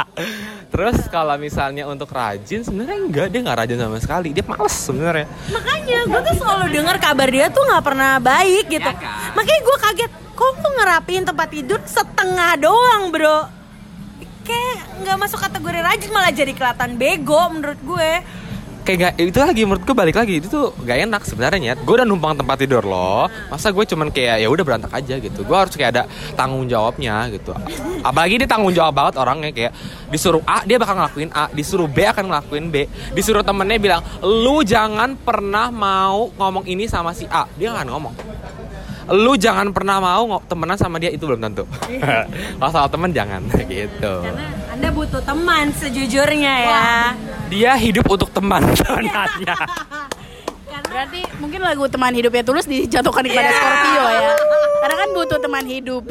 Terus 0.72 0.96
kalau 1.06 1.36
misalnya 1.36 1.84
untuk 1.84 2.08
rajin 2.08 2.64
sebenarnya 2.64 2.96
enggak 2.98 3.26
dia 3.28 3.40
nggak 3.40 3.58
rajin 3.58 3.78
sama 3.78 3.98
sekali. 3.98 4.32
Dia 4.32 4.40
males 4.42 4.72
sebenarnya. 4.72 5.26
makanya 5.48 5.98
gue 6.04 6.20
tuh 6.24 6.34
selalu 6.38 6.66
dengar 6.72 6.96
kabar 6.96 7.28
dia 7.28 7.46
tuh 7.46 7.62
nggak 7.62 7.84
pernah 7.84 8.16
baik 8.16 8.64
gitu 8.66 8.80
Ya 8.82 8.96
kan? 8.96 9.32
makanya 9.32 9.60
gue 9.60 9.76
kaget 9.78 10.12
kok 10.32 10.52
lu 10.56 10.70
ngerapiin 10.72 11.24
tempat 11.24 11.48
tidur 11.48 11.80
setengah 11.84 12.52
doang 12.56 13.12
bro 13.12 13.38
kayak 14.42 14.76
nggak 14.98 15.16
masuk 15.18 15.38
kategori 15.38 15.78
rajin 15.78 16.10
malah 16.10 16.32
jadi 16.32 16.50
kelihatan 16.50 16.96
bego 16.96 17.42
menurut 17.48 17.78
gue 17.78 18.10
Kayak 18.82 18.98
gak, 18.98 19.14
itu 19.22 19.38
lagi 19.38 19.62
menurut 19.62 19.82
gue 19.86 19.94
balik 19.94 20.16
lagi 20.18 20.42
itu 20.42 20.50
tuh 20.50 20.74
gak 20.82 21.06
enak 21.06 21.22
sebenarnya. 21.22 21.78
Gue 21.78 22.02
udah 22.02 22.06
numpang 22.06 22.34
tempat 22.34 22.58
tidur 22.58 22.82
lo, 22.82 23.30
masa 23.46 23.70
gue 23.70 23.84
cuman 23.86 24.10
kayak 24.10 24.42
ya 24.42 24.48
udah 24.50 24.64
berantak 24.66 24.90
aja 24.90 25.22
gitu. 25.22 25.46
Gue 25.46 25.54
harus 25.54 25.70
kayak 25.78 25.90
ada 25.94 26.02
tanggung 26.34 26.66
jawabnya 26.66 27.30
gitu. 27.30 27.54
Apalagi 28.02 28.42
dia 28.42 28.48
tanggung 28.50 28.74
jawab 28.74 28.90
banget 28.90 29.14
orangnya 29.22 29.54
kayak 29.54 29.72
disuruh 30.10 30.42
A 30.42 30.66
dia 30.66 30.82
bakal 30.82 30.98
ngelakuin 30.98 31.30
A, 31.30 31.46
disuruh 31.54 31.86
B 31.86 32.02
akan 32.02 32.24
ngelakuin 32.26 32.66
B, 32.74 32.76
disuruh 33.14 33.46
temennya 33.46 33.78
bilang 33.78 34.02
lu 34.26 34.66
jangan 34.66 35.14
pernah 35.14 35.70
mau 35.70 36.34
ngomong 36.34 36.66
ini 36.66 36.90
sama 36.90 37.14
si 37.14 37.22
A, 37.30 37.46
dia 37.54 37.70
gak 37.70 37.86
akan 37.86 37.88
ngomong. 37.94 38.14
Lu 39.14 39.34
jangan 39.34 39.74
pernah 39.74 39.98
mau 39.98 40.38
temenan 40.46 40.78
sama 40.78 40.98
dia 41.02 41.10
itu 41.10 41.26
belum 41.26 41.42
tentu. 41.42 41.66
Soal 42.72 42.86
temen 42.90 43.10
jangan 43.10 43.46
gitu. 43.70 44.14
karena 44.22 44.61
anda 44.82 44.90
butuh 44.92 45.22
teman 45.22 45.70
sejujurnya 45.70 46.54
ya 46.58 46.82
Dia 47.46 47.78
hidup 47.78 48.02
untuk 48.08 48.34
teman 48.34 48.58
sebenarnya. 48.74 49.54
Berarti 50.82 51.22
mungkin 51.38 51.62
lagu 51.62 51.86
teman 51.86 52.10
hidupnya 52.10 52.42
tulus 52.42 52.66
dijatuhkan 52.66 53.22
kepada 53.22 53.46
Iya. 53.46 53.54
Scorpio 53.54 54.02
ya. 54.10 54.32
Karena 54.82 54.94
kan 54.98 55.08
butuh 55.14 55.38
teman 55.38 55.64
hidup. 55.64 56.02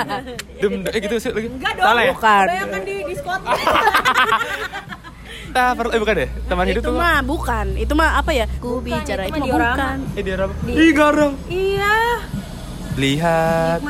Dem, 0.64 0.72
eh 0.82 0.98
gitu 0.98 1.14
sih 1.20 1.28
lagi. 1.28 1.48
enggak 1.52 1.72
dong 1.76 1.84
Salah 1.84 2.02
ya? 2.02 2.12
Bukan. 2.16 2.44
bayangkan 2.48 2.80
di 2.82 2.94
diskotik 3.04 3.52
Kita 5.44 5.64
perlu 5.76 5.90
eh 5.92 6.00
bukan 6.00 6.14
deh. 6.16 6.28
Teman 6.48 6.64
hidup 6.66 6.80
itu 6.80 6.88
tuh. 6.88 6.96
mah 6.96 7.18
bukan. 7.20 7.66
Itu 7.76 7.92
mah 7.92 8.10
apa 8.16 8.30
ya? 8.32 8.46
Ku 8.56 8.80
bicara 8.80 9.28
itu 9.28 9.36
itu 9.36 9.44
mah 9.44 9.76
bukan. 9.76 9.96
Eh 10.16 10.22
dia 10.24 10.34
apa? 10.40 10.54
Ih 10.66 10.90
garang. 10.90 11.32
iya 11.52 11.96
Lihat. 12.96 13.80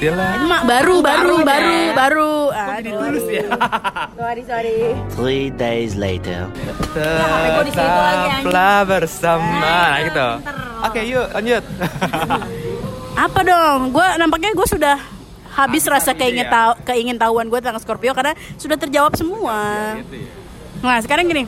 Itu 0.00 0.16
mah 0.48 0.64
baru 0.64 1.04
baru 1.04 1.44
baru 1.44 1.76
baru. 1.92 2.32
Jadi 2.52 2.88
tulus 2.88 3.26
ya. 3.28 3.44
sorry 4.20 4.42
sorry 4.48 4.76
Three 5.12 5.48
days 5.52 5.92
later. 5.96 6.48
Anjing. 6.96 7.72
Tetaplah 7.72 8.78
bersama. 8.88 9.60
Nah, 9.60 9.94
gitu. 10.04 10.28
Oke, 10.88 11.00
yuk 11.04 11.26
lanjut. 11.36 11.64
Apa 13.28 13.40
dong? 13.44 13.92
Gue 13.92 14.06
nampaknya 14.16 14.56
gue 14.56 14.64
sudah 14.64 14.96
habis 15.50 15.84
rasa 15.84 16.16
ide 16.16 16.20
keingin 16.22 16.46
ya. 16.46 16.52
tahu 16.52 16.72
keingin 16.86 17.18
tahuan 17.20 17.46
gue 17.50 17.58
tentang 17.60 17.76
Scorpio 17.82 18.16
karena 18.16 18.32
sudah 18.56 18.80
terjawab 18.80 19.12
semua. 19.18 19.92
Nah 20.80 20.96
sekarang 21.04 21.28
gini, 21.28 21.44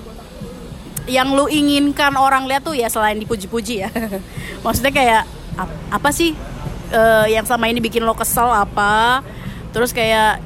yang 1.09 1.33
lu 1.33 1.49
inginkan 1.49 2.13
orang 2.19 2.45
lihat 2.45 2.67
tuh 2.67 2.77
ya 2.77 2.91
selain 2.93 3.17
dipuji-puji 3.17 3.87
ya, 3.87 3.89
maksudnya 4.67 4.93
kayak 4.93 5.23
ap- 5.57 5.79
apa 5.89 6.11
sih 6.13 6.37
eh, 6.93 7.27
yang 7.33 7.49
selama 7.49 7.67
ini 7.73 7.81
bikin 7.81 8.05
lo 8.05 8.13
kesel 8.13 8.47
apa? 8.53 9.25
Terus 9.73 9.91
kayak 9.97 10.39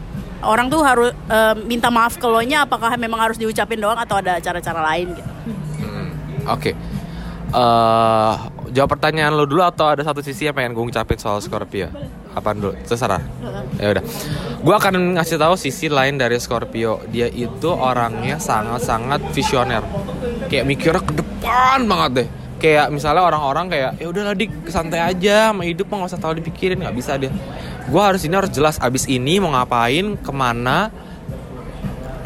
orang 0.47 0.71
tuh 0.71 0.81
harus 0.87 1.11
eh, 1.11 1.55
minta 1.67 1.91
maaf 1.91 2.17
ke 2.17 2.26
lo 2.26 2.38
nya 2.47 2.65
apakah 2.65 2.95
memang 2.95 3.19
harus 3.19 3.37
diucapin 3.37 3.83
doang 3.83 3.99
atau 3.99 4.23
ada 4.23 4.38
cara-cara 4.38 4.81
lain 4.95 5.12
gitu? 5.19 5.33
Oke. 6.47 6.73
Eh, 7.47 8.35
jawab 8.75 8.99
pertanyaan 8.99 9.35
lo 9.35 9.47
dulu 9.47 9.62
atau 9.62 9.91
ada 9.91 10.03
satu 10.03 10.23
sisi 10.23 10.47
yang 10.47 10.55
pengen 10.55 10.75
gue 10.75 10.85
ngucapin 10.87 11.19
soal 11.19 11.38
Scorpio? 11.43 11.91
Apaan 12.37 12.61
dulu? 12.61 12.75
Terserah. 12.85 13.23
Ya 13.81 13.97
udah. 13.97 14.05
Gue 14.61 14.75
akan 14.76 15.17
ngasih 15.17 15.41
tahu 15.41 15.55
sisi 15.57 15.88
lain 15.88 16.21
dari 16.21 16.37
Scorpio. 16.37 17.00
Dia 17.09 17.31
itu 17.33 17.71
orangnya 17.73 18.37
sangat-sangat 18.37 19.33
visioner. 19.33 19.81
Kayak 20.53 20.65
mikirnya 20.69 21.03
ke 21.03 21.12
depan 21.17 21.88
banget 21.88 22.11
deh. 22.12 22.29
Kayak 22.57 22.89
misalnya 22.89 23.21
orang-orang 23.21 23.69
kayak 23.69 23.91
ya 24.01 24.07
udahlah 24.09 24.33
dik 24.33 24.73
santai 24.73 25.01
aja 25.05 25.53
sama 25.53 25.63
hidup 25.63 25.87
mah 25.87 26.05
nggak 26.05 26.11
usah 26.17 26.21
terlalu 26.21 26.37
dipikirin 26.41 26.81
nggak 26.81 26.97
bisa 26.97 27.21
dia. 27.21 27.29
Gue 27.87 28.03
harus 28.03 28.25
ini 28.25 28.33
harus 28.33 28.49
jelas 28.49 28.81
abis 28.81 29.05
ini 29.07 29.37
mau 29.37 29.53
ngapain 29.53 30.17
ke 30.17 30.33
mana 30.33 30.89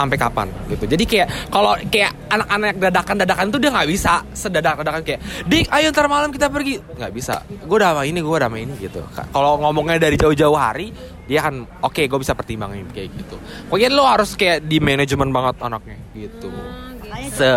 sampai 0.00 0.16
kapan 0.16 0.48
gitu. 0.72 0.88
Jadi 0.88 1.04
kayak 1.04 1.28
kalau 1.52 1.76
kayak 1.92 2.16
anak-anak 2.32 2.78
dadakan-dadakan 2.80 3.46
tuh 3.52 3.60
dia 3.60 3.68
nggak 3.68 3.88
bisa 3.90 4.24
sedadak-dadakan 4.32 5.02
kayak 5.04 5.20
dik 5.44 5.68
ayo 5.68 5.92
ntar 5.92 6.08
malam 6.08 6.32
kita 6.32 6.48
pergi 6.48 6.80
nggak 6.80 7.12
bisa. 7.12 7.44
Gue 7.68 7.76
udah 7.76 7.92
sama 7.92 8.08
ini 8.08 8.24
gue 8.24 8.32
udah 8.32 8.48
sama 8.48 8.58
ini 8.62 8.72
gitu. 8.80 9.04
Ka- 9.12 9.28
Kalau 9.28 9.60
ngomongnya 9.60 10.00
dari 10.00 10.16
jauh-jauh 10.16 10.56
hari 10.56 10.88
dia 11.28 11.44
kan 11.44 11.52
oke 11.84 12.00
gue 12.00 12.18
bisa 12.18 12.32
pertimbangin 12.32 12.88
kayak 12.88 13.12
gitu. 13.12 13.36
Pokoknya 13.68 13.92
lo 13.92 14.08
harus 14.08 14.32
kayak 14.34 14.64
di 14.64 14.80
manajemen 14.80 15.28
banget 15.28 15.60
anaknya 15.60 15.98
gitu. 16.16 16.48
Se 17.28 17.50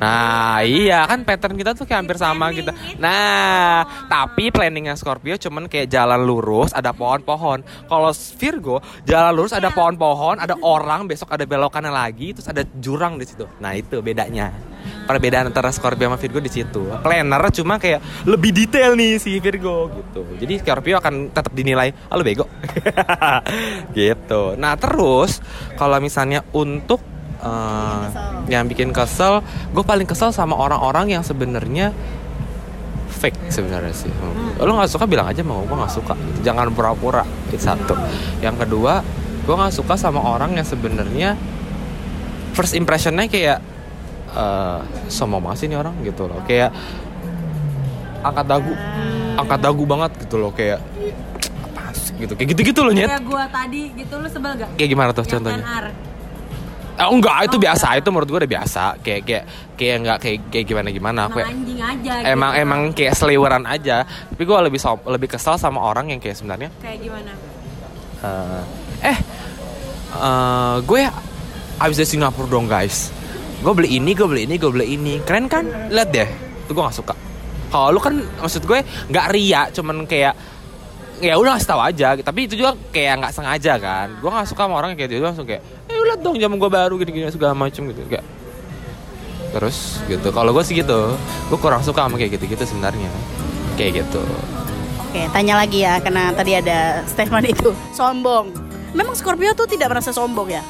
Nah 0.00 0.64
iya 0.64 1.04
kan 1.04 1.28
pattern 1.28 1.60
kita 1.60 1.76
tuh 1.76 1.84
kayak 1.84 2.00
hampir 2.00 2.16
sama 2.16 2.48
kita 2.56 2.72
Nah 2.96 3.84
tapi 4.08 4.48
planningnya 4.48 4.96
Scorpio 4.96 5.36
cuman 5.36 5.68
kayak 5.68 5.92
jalan 5.92 6.24
lurus 6.24 6.72
ada 6.72 6.96
pohon-pohon. 6.96 7.60
Kalau 7.84 8.10
Virgo 8.40 8.80
jalan 9.04 9.32
lurus 9.36 9.52
ada 9.52 9.68
pohon-pohon 9.68 10.40
ada 10.40 10.56
orang 10.64 11.04
besok 11.04 11.36
ada 11.36 11.44
belokannya 11.44 11.92
lagi 11.92 12.32
terus 12.32 12.48
ada 12.48 12.64
jurang 12.80 13.20
di 13.20 13.28
situ. 13.28 13.44
Nah 13.60 13.76
itu 13.76 14.00
bedanya. 14.00 14.48
Perbedaan 15.04 15.52
antara 15.52 15.68
Scorpio 15.74 16.08
sama 16.08 16.16
Virgo 16.16 16.40
di 16.40 16.48
situ. 16.48 16.80
Planner 17.04 17.42
cuma 17.52 17.76
kayak 17.76 18.24
lebih 18.24 18.56
detail 18.56 18.96
nih 18.96 19.20
si 19.20 19.36
Virgo 19.36 19.92
gitu. 19.92 20.24
Jadi 20.40 20.64
Scorpio 20.64 20.96
akan 20.96 21.28
tetap 21.28 21.52
dinilai 21.52 21.92
ah 22.08 22.16
lu 22.16 22.24
bego. 22.24 22.48
Gitu. 23.96 24.54
Nah 24.56 24.78
terus 24.78 25.42
kalau 25.76 25.98
misalnya 26.00 26.40
untuk 26.54 27.02
eh, 27.40 28.04
yang 28.48 28.64
bikin 28.68 28.92
kesel 28.92 29.40
gue 29.72 29.84
paling 29.84 30.06
kesel 30.08 30.30
sama 30.32 30.56
orang-orang 30.56 31.12
yang 31.12 31.22
sebenarnya 31.24 31.92
fake 33.10 33.52
sebenarnya 33.52 33.92
sih. 33.92 34.10
Lo 34.58 34.72
nggak 34.72 34.90
suka 34.90 35.04
bilang 35.04 35.28
aja 35.28 35.44
mau 35.44 35.60
gue 35.66 35.76
nggak 35.76 35.92
suka. 35.92 36.14
Gitu. 36.16 36.48
jangan 36.48 36.72
pura-pura 36.72 37.22
itu 37.52 37.60
satu. 37.60 37.92
Yang 38.40 38.66
kedua 38.66 39.04
gue 39.44 39.54
nggak 39.54 39.74
suka 39.76 39.94
sama 40.00 40.24
orang 40.24 40.56
yang 40.56 40.64
sebenarnya 40.64 41.36
first 42.56 42.72
impressionnya 42.72 43.28
kayak 43.28 43.58
eh 44.30 44.80
sombong 45.10 45.42
banget 45.42 45.58
sih 45.64 45.66
ini 45.68 45.76
orang 45.76 45.94
gitu 46.00 46.24
loh. 46.30 46.40
Kayak 46.48 46.72
angkat 48.24 48.46
dagu 48.48 48.72
angkat 49.36 49.60
dagu 49.60 49.82
banget 49.84 50.10
gitu 50.24 50.36
loh 50.40 50.52
kayak 50.52 50.80
apa 51.66 51.92
sih? 51.92 52.16
gitu. 52.20 52.32
Kayak 52.36 52.48
gitu 52.56 52.60
gitu 52.72 52.80
loh 52.88 52.92
nyet. 52.96 53.08
Kayak 53.08 53.24
gua 53.28 53.44
tadi 53.52 53.82
gitu 53.96 54.14
lu 54.16 54.28
sebel 54.32 54.52
gak? 54.56 54.70
kayak 54.80 54.90
gimana 54.92 55.10
tuh 55.12 55.24
Yang 55.28 55.32
contohnya? 55.36 55.64
NR. 55.64 56.09
Oh, 57.00 57.12
enggak, 57.12 57.38
itu 57.44 57.56
Oh, 57.56 57.62
biasa. 57.62 57.84
enggak. 57.86 58.00
Itu 58.00 58.08
menurut 58.10 58.28
gue 58.28 58.38
udah 58.38 58.52
biasa. 58.52 58.82
Kayak 59.00 59.22
kayak 59.24 59.44
kayak 59.74 59.94
enggak 59.98 60.18
kayak 60.18 60.38
kayak 60.48 60.66
gimana 60.66 60.88
gimana. 60.90 61.20
Emang 61.22 61.32
Kayak 61.32 61.48
anjing 61.50 61.80
aja 61.80 62.12
emang 62.26 62.50
gitu. 62.52 62.62
emang 62.62 62.80
kayak 62.92 63.14
seliweran 63.14 63.64
aja. 63.64 63.96
Tapi 64.04 64.42
gue 64.42 64.58
lebih 64.62 64.78
som- 64.78 65.04
lebih 65.04 65.28
kesel 65.28 65.56
sama 65.56 65.80
orang 65.80 66.08
yang 66.08 66.18
kayak 66.18 66.36
sebenarnya 66.36 66.68
Kayak 66.78 66.98
gimana? 67.00 67.32
eh 68.20 68.62
eh 69.06 69.18
eh, 70.12 70.76
gue 70.82 71.00
abis 71.78 71.96
dari 71.96 72.08
Singapura 72.10 72.46
dong 72.46 72.66
guys. 72.66 73.08
Gue 73.60 73.72
beli 73.72 73.96
ini, 73.96 74.12
gue 74.12 74.24
beli 74.24 74.42
ini, 74.44 74.56
gue 74.56 74.68
beli 74.68 74.86
ini. 74.90 75.14
Keren 75.20 75.44
kan? 75.44 75.64
Lihat 75.88 76.08
deh. 76.10 76.28
Itu 76.64 76.72
gue 76.72 76.82
gak 76.82 76.96
suka. 76.96 77.14
Kalau 77.70 77.88
lu 77.90 78.00
kan 78.00 78.12
maksud 78.36 78.64
gue 78.64 78.80
nggak 79.06 79.26
ria, 79.30 79.68
cuman 79.70 80.02
kayak 80.02 80.34
ya 81.20 81.36
udah 81.36 81.54
ngasih 81.54 81.68
tahu 81.68 81.80
aja. 81.80 82.08
Tapi 82.18 82.40
itu 82.44 82.56
juga 82.56 82.74
kayak 82.90 83.14
nggak 83.20 83.32
sengaja 83.32 83.72
kan. 83.76 84.08
Gue 84.18 84.26
nggak 84.26 84.48
suka 84.48 84.64
sama 84.64 84.74
orang 84.74 84.92
yang 84.92 84.98
kayak 84.98 85.10
dia 85.12 85.20
langsung 85.22 85.46
kayak, 85.46 85.62
lihat 86.10 86.20
dong 86.26 86.36
jamu 86.42 86.58
gue 86.58 86.70
baru 86.70 86.98
gini-gini 86.98 87.30
segala 87.30 87.54
macem 87.54 87.86
gitu. 87.86 88.02
Kayak 88.10 88.26
terus 89.54 90.02
gitu. 90.10 90.28
Kalau 90.34 90.50
gue 90.50 90.64
sih 90.66 90.74
gitu, 90.74 91.14
gue 91.50 91.58
kurang 91.58 91.82
suka 91.86 92.06
sama 92.06 92.18
kayak 92.18 92.38
gitu-gitu 92.38 92.66
sebenarnya. 92.66 93.10
Kayak 93.78 94.04
gitu. 94.06 94.22
Oke, 95.10 95.26
tanya 95.34 95.58
lagi 95.58 95.82
ya, 95.82 95.98
karena 95.98 96.30
tadi 96.30 96.54
ada 96.54 97.02
statement 97.06 97.46
itu 97.50 97.74
sombong. 97.94 98.54
Memang 98.94 99.14
Scorpio 99.14 99.54
tuh 99.54 99.66
tidak 99.66 99.90
merasa 99.90 100.14
sombong 100.14 100.50
ya? 100.50 100.62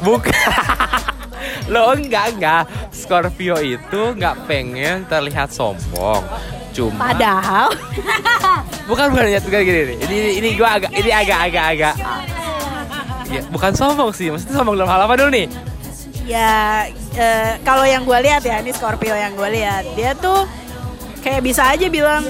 Bukan. 0.04 1.17
Lo 1.72 1.92
enggak 1.94 2.36
enggak. 2.36 2.62
Scorpio 2.90 3.56
itu 3.62 4.16
nggak 4.16 4.48
pengen 4.48 5.04
terlihat 5.06 5.52
sombong. 5.52 6.22
Cuma 6.72 7.12
Padahal 7.12 7.72
bukan 8.88 9.06
bukan 9.12 9.24
ya 9.28 9.40
bukan 9.40 9.60
gini 9.64 9.80
nih. 9.94 9.96
Ini 10.04 10.18
ini 10.40 10.48
gua 10.54 10.78
agak 10.80 10.92
ini 10.94 11.10
agak 11.10 11.38
agak 11.50 11.64
agak. 11.76 11.94
Ya, 13.28 13.40
bukan 13.52 13.72
sombong 13.76 14.10
sih. 14.16 14.32
Maksudnya 14.32 14.54
sombong 14.56 14.76
dalam 14.76 14.88
hal 14.88 15.04
apa 15.04 15.14
dulu 15.16 15.32
nih? 15.32 15.48
ya 16.28 16.84
eh, 17.16 17.56
kalau 17.64 17.88
yang 17.88 18.04
gue 18.04 18.18
lihat 18.20 18.44
ya 18.44 18.60
ini 18.60 18.70
Scorpio 18.76 19.16
yang 19.16 19.32
gue 19.32 19.48
lihat 19.48 19.88
dia 19.96 20.12
tuh 20.12 20.44
kayak 21.24 21.40
bisa 21.40 21.64
aja 21.72 21.88
bilang 21.88 22.20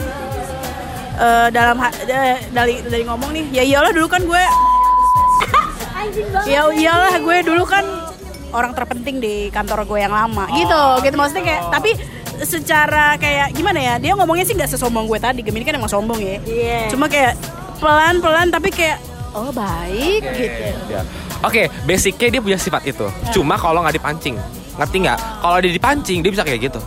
eh, 1.18 1.48
dalam 1.50 1.82
eh, 1.82 2.38
dari 2.54 2.78
dari 2.86 3.02
ngomong 3.02 3.34
nih 3.34 3.46
ya 3.50 3.62
iyalah 3.66 3.90
dulu 3.90 4.06
kan 4.06 4.22
gue 4.22 4.44
ya 6.54 6.62
iyalah 6.70 7.18
gue 7.18 7.36
dulu 7.42 7.66
kan 7.66 7.82
orang 8.50 8.72
terpenting 8.72 9.18
di 9.18 9.34
kantor 9.48 9.84
gue 9.84 9.98
yang 9.98 10.12
lama 10.12 10.48
gitu 10.52 10.82
gitu 11.02 11.14
maksudnya 11.14 11.44
kayak 11.44 11.62
tapi 11.68 11.90
secara 12.38 13.18
kayak 13.18 13.50
gimana 13.52 13.78
ya 13.78 13.94
dia 13.98 14.14
ngomongnya 14.14 14.44
sih 14.44 14.54
nggak 14.54 14.70
sesombong 14.70 15.04
gue 15.04 15.18
tadi 15.18 15.40
Gemini 15.42 15.66
kan 15.66 15.74
emang 15.74 15.90
sombong 15.90 16.18
ya 16.18 16.38
Iya. 16.40 16.80
cuma 16.88 17.06
kayak 17.06 17.34
pelan 17.76 18.22
pelan 18.22 18.48
tapi 18.48 18.70
kayak 18.70 18.98
oh 19.34 19.50
baik 19.50 20.22
gitu 20.34 20.64
Ya. 20.88 21.02
Oke, 21.38 21.70
basicnya 21.86 22.34
dia 22.34 22.42
punya 22.42 22.58
sifat 22.58 22.82
itu. 22.82 23.06
Cuma 23.30 23.54
kalau 23.54 23.78
nggak 23.78 23.94
dipancing, 23.94 24.34
ngerti 24.74 25.06
nggak? 25.06 25.18
Kalau 25.38 25.56
dia 25.62 25.70
dipancing, 25.70 26.18
dia 26.18 26.34
bisa 26.34 26.42
kayak 26.42 26.66
gitu. 26.66 26.80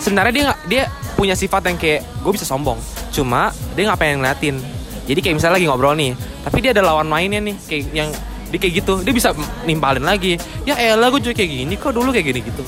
Sebenarnya 0.00 0.32
dia 0.32 0.44
nggak, 0.48 0.60
dia 0.72 0.82
punya 1.12 1.36
sifat 1.36 1.68
yang 1.68 1.76
kayak 1.76 2.00
gue 2.24 2.32
bisa 2.32 2.48
sombong. 2.48 2.80
Cuma 3.12 3.52
dia 3.76 3.84
nggak 3.84 4.00
pengen 4.00 4.24
ngeliatin. 4.24 4.56
Jadi 5.04 5.20
kayak 5.20 5.36
misalnya 5.36 5.60
lagi 5.60 5.66
ngobrol 5.68 5.92
nih, 5.92 6.16
tapi 6.16 6.64
dia 6.64 6.72
ada 6.72 6.80
lawan 6.80 7.12
mainnya 7.12 7.44
nih, 7.44 7.60
kayak 7.60 7.84
yang 7.92 8.08
dia 8.50 8.58
kayak 8.58 8.74
gitu, 8.82 8.92
dia 9.06 9.14
bisa 9.14 9.30
nimpalin 9.64 10.02
lagi. 10.02 10.34
Ya 10.66 10.74
elah 10.76 11.08
gue 11.14 11.22
juga 11.22 11.34
kayak 11.38 11.50
gini, 11.50 11.74
kok 11.78 11.94
dulu 11.94 12.10
kayak 12.10 12.26
gini 12.34 12.40
gitu. 12.42 12.62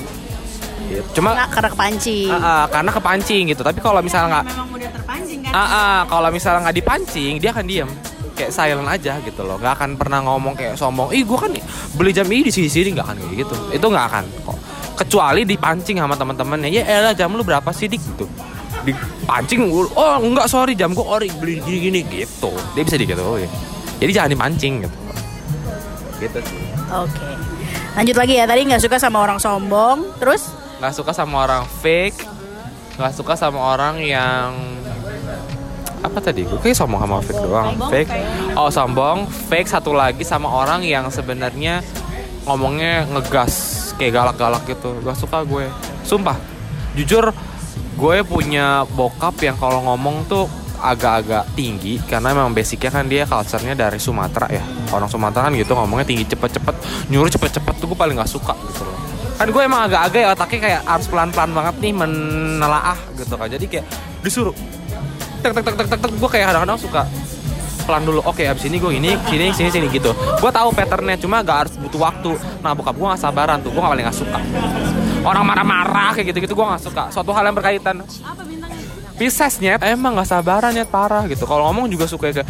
Cuma 1.17 1.33
Nah, 1.33 1.49
karena 1.49 1.69
kepancing 1.73 2.29
ah, 2.29 2.37
ah, 2.37 2.65
karena 2.69 2.91
kepancing 2.93 3.43
gitu. 3.49 3.63
Tapi 3.65 3.81
kalau 3.81 4.01
misalnya 4.05 4.29
nggak 4.41 4.45
Memang 4.53 4.69
udah 4.77 4.91
terpancing 4.93 5.41
kan? 5.41 5.53
Ah, 5.57 5.61
ah, 5.65 5.99
kalau 6.05 6.29
misalnya 6.29 6.61
nggak 6.69 6.77
dipancing, 6.77 7.33
dia 7.41 7.51
akan 7.55 7.65
diem. 7.65 7.91
Kayak 8.33 8.53
silent 8.53 8.89
aja 8.89 9.13
gitu 9.25 9.41
loh. 9.45 9.57
Nggak 9.61 9.75
akan 9.81 9.91
pernah 9.97 10.19
ngomong 10.25 10.53
kayak 10.57 10.77
sombong. 10.77 11.13
Ih, 11.13 11.25
gue 11.25 11.39
kan 11.39 11.53
beli 11.97 12.13
jam 12.13 12.29
ini 12.29 12.49
di 12.49 12.53
sini 12.53 12.69
sini 12.69 12.89
nggak 12.93 13.07
akan 13.09 13.17
kayak 13.21 13.37
gitu. 13.45 13.55
Itu 13.73 13.87
nggak 13.89 14.07
akan 14.09 14.25
kok. 14.45 14.59
Kecuali 15.05 15.43
dipancing 15.49 15.97
sama 15.97 16.15
teman-temannya. 16.17 16.69
Ya 16.69 16.83
elah 16.85 17.17
jam 17.17 17.33
lu 17.33 17.45
berapa 17.45 17.69
sih 17.73 17.89
dik 17.89 18.03
gitu. 18.13 18.29
Dipancing, 18.83 19.63
oh 19.71 20.17
enggak 20.19 20.51
sorry 20.51 20.75
jam 20.75 20.93
gue 20.93 21.05
ori 21.05 21.31
beli 21.39 21.63
gini-gini 21.63 22.03
gitu. 22.09 22.51
Dia 22.77 22.83
bisa 22.83 22.97
gitu 22.99 23.17
ya. 23.41 23.49
Jadi 24.03 24.11
jangan 24.11 24.31
dipancing 24.35 24.75
gitu. 24.85 24.97
Gitu 26.23 26.39
sih. 26.47 26.63
Oke. 26.95 27.29
Lanjut 27.99 28.17
lagi 28.17 28.35
ya. 28.39 28.45
Tadi 28.47 28.61
nggak 28.71 28.83
suka 28.83 28.97
sama 29.03 29.19
orang 29.19 29.43
sombong. 29.43 30.07
Terus 30.23 30.55
Nggak 30.79 30.95
suka 30.99 31.13
sama 31.15 31.47
orang 31.47 31.63
fake. 31.83 32.19
Nggak 32.99 33.13
suka 33.19 33.35
sama 33.35 33.59
orang 33.59 33.99
yang 34.03 34.51
apa 36.03 36.19
tadi 36.19 36.43
gue 36.43 36.59
kayak 36.59 36.75
sombong 36.75 36.99
sama 36.99 37.23
fake 37.23 37.43
doang 37.47 37.79
fake 37.87 38.11
oh 38.59 38.67
sombong 38.75 39.23
fake 39.31 39.71
satu 39.71 39.95
lagi 39.95 40.27
sama 40.27 40.51
orang 40.51 40.83
yang 40.83 41.07
sebenarnya 41.15 41.79
ngomongnya 42.43 43.07
ngegas 43.07 43.55
kayak 43.95 44.19
galak-galak 44.19 44.67
gitu 44.67 44.99
gak 45.07 45.15
suka 45.15 45.47
gue 45.47 45.71
sumpah 46.03 46.35
jujur 46.99 47.31
gue 47.95 48.17
punya 48.27 48.83
bokap 48.99 49.39
yang 49.47 49.55
kalau 49.55 49.79
ngomong 49.87 50.27
tuh 50.27 50.51
agak-agak 50.83 51.55
tinggi 51.55 52.03
karena 52.03 52.35
memang 52.35 52.51
basicnya 52.51 52.91
kan 52.91 53.07
dia 53.07 53.23
culture-nya 53.23 53.79
dari 53.79 54.03
Sumatera 54.03 54.51
ya. 54.51 54.65
Orang 54.91 55.07
Sumatera 55.07 55.47
kan 55.47 55.55
gitu 55.55 55.79
ngomongnya 55.79 56.07
tinggi 56.11 56.27
cepet-cepet 56.27 56.75
nyuruh 57.09 57.31
cepet-cepet 57.31 57.75
tuh 57.79 57.87
gue 57.87 57.99
paling 57.99 58.19
gak 58.19 58.27
suka 58.27 58.59
gitu 58.67 58.83
loh. 58.83 58.99
Kan 59.39 59.49
gue 59.55 59.63
emang 59.63 59.87
agak-agak 59.87 60.21
ya 60.21 60.29
otaknya 60.35 60.59
kayak 60.59 60.81
harus 60.83 61.07
pelan-pelan 61.07 61.51
banget 61.55 61.75
nih 61.79 61.93
menelaah 61.95 62.99
gitu 63.15 63.35
kan. 63.39 63.47
Jadi 63.47 63.65
kayak 63.71 63.87
disuruh 64.27 64.55
tek 65.43 65.55
tek 65.55 65.63
tek 65.63 65.75
tek 65.79 65.87
tek, 65.87 65.99
tek. 66.03 66.11
gue 66.19 66.31
kayak 66.31 66.47
kadang-kadang 66.51 66.79
suka 66.79 67.03
pelan 67.83 68.07
dulu 68.07 68.23
oke 68.23 68.47
abis 68.47 68.71
ini 68.71 68.79
gue 68.79 68.95
ini 68.95 69.11
sini 69.27 69.51
sini 69.55 69.71
sini 69.71 69.87
gitu. 69.91 70.11
Gue 70.15 70.51
tahu 70.51 70.75
patternnya 70.75 71.19
cuma 71.19 71.43
gak 71.47 71.67
harus 71.67 71.75
butuh 71.79 72.01
waktu. 72.03 72.31
Nah 72.63 72.75
bokap 72.75 72.95
gue 72.99 73.07
gak 73.07 73.23
sabaran 73.23 73.59
tuh 73.63 73.71
gue 73.71 73.83
gak 73.83 73.93
paling 73.95 74.07
gak 74.07 74.19
suka. 74.19 74.39
Orang 75.23 75.47
marah-marah 75.47 76.15
kayak 76.19 76.35
gitu-gitu 76.35 76.55
gue 76.55 76.67
gak 76.67 76.83
suka. 76.83 77.05
Suatu 77.15 77.31
hal 77.31 77.47
yang 77.47 77.55
berkaitan 77.55 78.03
Piscesnya 79.17 79.79
emang 79.83 80.19
gak 80.19 80.29
sabaran 80.29 80.73
ya 80.75 80.89
parah 80.89 81.29
gitu 81.29 81.45
kalau 81.45 81.69
ngomong 81.71 81.89
juga 81.93 82.09
suka 82.09 82.33
kayak 82.33 82.49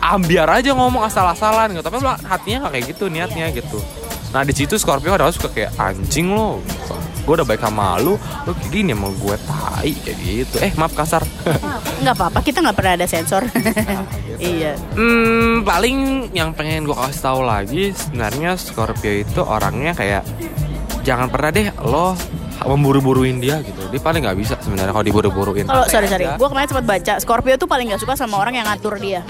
ambiar 0.00 0.48
aja 0.48 0.72
ngomong 0.72 1.02
asal-asalan 1.04 1.74
gitu 1.74 1.82
tapi 1.82 1.98
hatinya 2.02 2.68
gak 2.68 2.72
kayak 2.78 2.86
gitu 2.94 3.04
niatnya 3.10 3.50
gitu 3.52 3.78
nah 4.30 4.42
di 4.42 4.52
situ 4.52 4.76
Scorpio 4.76 5.14
kadang 5.14 5.32
suka 5.32 5.48
kayak 5.48 5.72
anjing 5.78 6.30
lo 6.34 6.60
gue 7.26 7.34
udah 7.34 7.46
baik 7.46 7.62
sama 7.62 7.98
lu 7.98 8.14
lu 8.46 8.52
kayak 8.54 8.70
gini 8.70 8.92
sama 8.94 9.08
gue 9.10 9.36
tai 9.48 9.92
kayak 10.02 10.18
gitu 10.22 10.56
eh 10.62 10.72
maaf 10.78 10.94
kasar 10.94 11.22
nggak 12.02 12.14
apa-apa. 12.16 12.38
Kita 12.44 12.60
nggak 12.60 12.76
pernah 12.76 12.92
ada 12.96 13.06
sensor. 13.08 13.42
iya. 14.42 14.76
Hmm, 14.92 15.64
paling 15.64 16.28
yang 16.36 16.52
pengen 16.52 16.84
gue 16.84 16.96
kasih 16.96 17.22
tahu 17.24 17.40
lagi 17.44 17.82
sebenarnya 17.96 18.56
Scorpio 18.60 19.12
itu 19.24 19.40
orangnya 19.40 19.96
kayak 19.96 20.22
jangan 21.06 21.30
pernah 21.30 21.50
deh 21.54 21.68
lo 21.86 22.18
memburu-buruin 22.64 23.36
dia 23.42 23.60
gitu. 23.60 23.82
Dia 23.92 24.00
paling 24.00 24.24
nggak 24.24 24.38
bisa 24.38 24.54
sebenarnya 24.56 24.94
kalau 24.94 25.04
diburu-buruin. 25.04 25.66
Kalau 25.68 25.84
sorry 25.90 26.08
sorry, 26.08 26.24
gue 26.24 26.48
kemarin 26.48 26.68
sempat 26.70 26.86
baca 26.86 27.12
Scorpio 27.20 27.54
tuh 27.60 27.68
paling 27.68 27.92
nggak 27.92 28.00
suka 28.00 28.14
sama 28.16 28.40
orang 28.40 28.56
yang 28.56 28.66
ngatur 28.70 28.96
dia. 28.96 29.20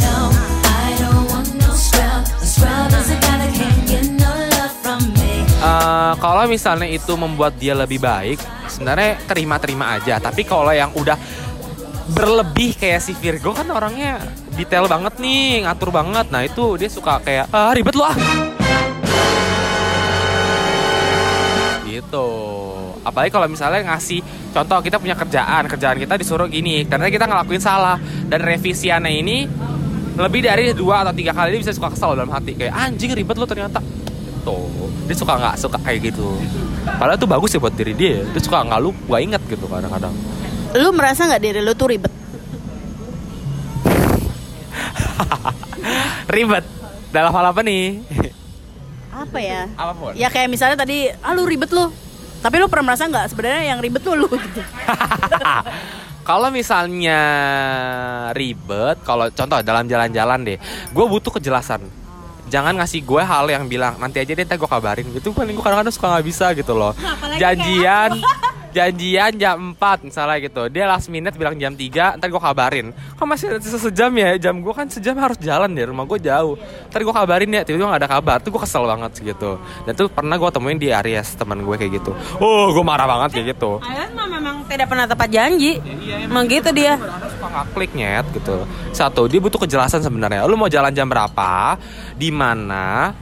Eh, 5.67 6.13
kalau 6.23 6.45
misalnya 6.47 6.87
itu 6.87 7.13
membuat 7.19 7.59
dia 7.59 7.75
lebih 7.75 7.99
baik, 7.99 8.39
sebenarnya 8.71 9.19
terima-terima 9.27 9.99
aja. 9.99 10.23
Tapi 10.23 10.47
kalau 10.47 10.71
yang 10.71 10.95
udah 10.95 11.19
berlebih 12.13 12.79
kayak 12.79 13.03
si 13.03 13.19
Virgo 13.19 13.51
kan 13.51 13.67
orangnya 13.73 14.23
detail 14.55 14.87
banget 14.87 15.19
nih, 15.19 15.67
ngatur 15.67 15.91
banget. 15.91 16.31
Nah 16.31 16.47
itu 16.47 16.79
dia 16.79 16.87
suka 16.87 17.19
kayak 17.19 17.51
ah, 17.51 17.75
ribet 17.75 17.99
lu 17.99 18.05
ah. 18.07 18.15
Gitu. 21.83 22.29
Apalagi 23.07 23.31
kalau 23.31 23.47
misalnya 23.47 23.95
ngasih 23.95 24.19
contoh 24.51 24.83
kita 24.83 24.99
punya 24.99 25.15
kerjaan, 25.15 25.71
kerjaan 25.71 26.03
kita 26.03 26.19
disuruh 26.19 26.51
gini, 26.51 26.83
karena 26.91 27.07
kita 27.07 27.31
ngelakuin 27.31 27.63
salah. 27.63 28.03
Dan 28.03 28.43
revisiannya 28.43 29.13
ini 29.15 29.47
lebih 30.19 30.43
dari 30.43 30.75
dua 30.75 31.07
atau 31.07 31.15
tiga 31.15 31.31
kali 31.31 31.55
dia 31.55 31.63
bisa 31.63 31.71
suka 31.71 31.95
kesel 31.95 32.19
dalam 32.19 32.35
hati. 32.35 32.59
Kayak 32.59 32.75
anjing 32.75 33.15
ribet 33.15 33.39
lu 33.39 33.47
ternyata. 33.47 33.79
Gitu 33.79 34.59
dia 35.07 35.15
suka 35.15 35.39
nggak 35.39 35.55
suka 35.57 35.79
kayak 35.87 36.11
gitu. 36.11 36.27
Padahal 36.99 37.19
itu 37.19 37.27
bagus 37.31 37.51
ya 37.55 37.63
buat 37.63 37.75
diri 37.79 37.95
dia. 37.95 38.27
Dia 38.27 38.43
suka 38.43 38.67
nggak 38.67 38.81
lu 38.83 38.91
gak 39.07 39.23
inget 39.23 39.43
gitu 39.47 39.71
kadang-kadang. 39.71 40.11
Lu 40.75 40.91
merasa 40.91 41.31
nggak 41.31 41.43
diri 41.43 41.63
lu 41.63 41.73
tuh 41.79 41.95
ribet? 41.95 42.11
ribet. 46.35 46.67
Dalam 47.15 47.31
hal 47.31 47.55
apa 47.55 47.63
nih? 47.63 48.03
Apa 49.15 49.39
ya? 49.41 49.71
apa 49.79 49.93
pun. 49.97 50.13
Ya 50.13 50.29
kayak 50.29 50.53
misalnya 50.53 50.77
tadi, 50.77 51.09
ah 51.09 51.33
lu 51.33 51.49
ribet 51.49 51.73
lu. 51.73 51.89
Tapi 52.41 52.55
lu 52.61 52.67
pernah 52.69 52.93
merasa 52.93 53.09
nggak 53.09 53.33
sebenarnya 53.33 53.63
yang 53.75 53.79
ribet 53.83 54.03
tuh 54.05 54.15
lu 54.15 54.29
gitu. 54.29 54.63
Kalau 56.27 56.51
misalnya 56.51 57.23
ribet, 58.35 58.99
kalau 59.07 59.31
contoh 59.31 59.63
dalam 59.63 59.87
jalan-jalan 59.87 60.43
deh, 60.43 60.59
gue 60.91 61.05
butuh 61.07 61.31
kejelasan. 61.39 61.87
Jangan 62.51 62.83
ngasih 62.83 63.07
gue 63.07 63.23
hal 63.23 63.47
yang 63.47 63.71
bilang 63.71 63.95
nanti 64.03 64.19
aja 64.19 64.35
deh, 64.35 64.43
gue 64.43 64.67
kabarin. 64.67 65.07
Itu 65.15 65.31
paling 65.31 65.55
gue 65.55 65.63
kadang-kadang 65.63 65.95
suka 65.95 66.19
nggak 66.19 66.27
bisa 66.27 66.51
gitu 66.59 66.75
loh. 66.75 66.99
Janjian, 67.39 68.19
janjian 68.77 69.33
jam 69.41 69.73
4 69.73 70.05
misalnya 70.05 70.37
gitu. 70.45 70.69
Dia 70.69 70.85
last 70.85 71.09
minute 71.09 71.33
bilang 71.41 71.57
jam 71.57 71.73
3, 71.73 72.21
ntar 72.21 72.29
gue 72.29 72.43
kabarin. 72.43 72.93
Kok 73.17 73.25
masih 73.25 73.57
ada 73.57 73.65
sejam 73.65 74.13
ya? 74.13 74.37
Jam 74.37 74.61
gue 74.61 74.75
kan 74.77 74.85
sejam 74.93 75.17
harus 75.17 75.41
jalan 75.41 75.73
deh, 75.73 75.89
rumah 75.89 76.05
gue 76.05 76.21
jauh. 76.21 76.61
Ntar 76.93 77.01
gue 77.01 77.15
kabarin 77.17 77.49
ya, 77.49 77.65
tiba-tiba 77.65 77.89
gak 77.97 78.03
ada 78.05 78.11
kabar. 78.21 78.37
Tuh 78.45 78.53
gue 78.53 78.61
kesel 78.61 78.85
banget 78.85 79.13
gitu. 79.25 79.57
Dan 79.89 79.93
tuh 79.97 80.13
pernah 80.13 80.37
gue 80.37 80.51
temuin 80.53 80.77
di 80.77 80.93
Aries 80.93 81.33
teman 81.41 81.65
gue 81.65 81.77
kayak 81.81 81.93
gitu. 82.05 82.13
Oh, 82.37 82.77
gue 82.77 82.85
marah 82.85 83.09
banget 83.09 83.41
kayak 83.41 83.57
gitu. 83.57 83.81
Mah 84.13 84.29
memang 84.29 84.69
tidak 84.69 84.93
pernah 84.93 85.09
tepat 85.09 85.29
janji. 85.33 85.81
Emang 86.29 86.45
gitu 86.45 86.69
dia. 86.77 87.01
suka 87.57 87.73
klik 87.73 87.93
nyet 87.97 88.27
gitu 88.37 88.69
satu 88.93 89.25
dia 89.25 89.41
butuh 89.41 89.57
kejelasan 89.65 90.05
sebenarnya 90.05 90.45
lu 90.45 90.61
mau 90.61 90.69
jalan 90.69 90.93
jam 90.93 91.09
berapa 91.09 91.81
di 92.13 92.29
mana 92.29 93.17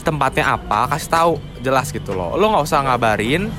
tempatnya 0.00 0.56
apa 0.56 0.88
kasih 0.96 1.10
tahu 1.10 1.32
jelas 1.60 1.92
gitu 1.92 2.16
loh 2.16 2.36
lu 2.40 2.48
nggak 2.48 2.64
usah 2.64 2.84
ngabarin 2.88 3.52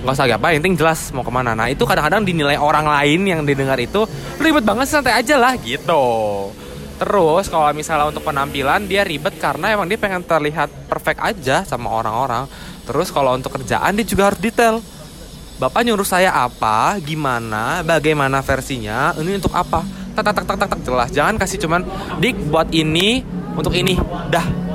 nggak 0.00 0.14
usah 0.16 0.26
apa 0.32 0.56
yang 0.56 0.64
penting 0.64 0.80
jelas 0.80 1.12
mau 1.12 1.20
ke 1.20 1.32
mana 1.32 1.52
nah 1.52 1.68
itu 1.68 1.84
kadang-kadang 1.84 2.24
dinilai 2.24 2.56
orang 2.56 2.88
lain 2.88 3.20
yang 3.28 3.40
didengar 3.44 3.76
itu 3.76 4.08
"Lu 4.08 4.42
ribet 4.42 4.64
banget 4.64 4.88
santai 4.88 5.12
aja 5.12 5.36
lah 5.36 5.54
gitu 5.60 6.04
terus 6.96 7.48
kalau 7.48 7.68
misalnya 7.76 8.08
untuk 8.08 8.24
penampilan 8.24 8.88
dia 8.88 9.04
ribet 9.04 9.36
karena 9.36 9.72
emang 9.72 9.88
dia 9.88 10.00
pengen 10.00 10.24
terlihat 10.24 10.68
perfect 10.88 11.20
aja 11.20 11.64
sama 11.68 11.92
orang-orang 11.92 12.48
terus 12.88 13.12
kalau 13.12 13.36
untuk 13.36 13.60
kerjaan 13.60 13.92
dia 13.96 14.04
juga 14.08 14.32
harus 14.32 14.40
detail 14.40 14.80
Bapak 15.60 15.84
nyuruh 15.84 16.08
saya 16.08 16.32
apa, 16.32 16.96
gimana, 17.04 17.84
bagaimana 17.84 18.40
versinya, 18.40 19.12
ini 19.20 19.36
untuk 19.36 19.52
apa? 19.52 19.84
Tak 20.16 20.32
tak 20.32 20.40
tak 20.40 20.56
tak, 20.56 20.68
tak, 20.72 20.80
jelas. 20.88 21.12
Jangan 21.12 21.36
kasih 21.36 21.60
cuman 21.60 21.84
dik 22.16 22.48
buat 22.48 22.72
ini 22.72 23.20
untuk 23.52 23.76
ini, 23.76 23.92
dah. 24.32 24.69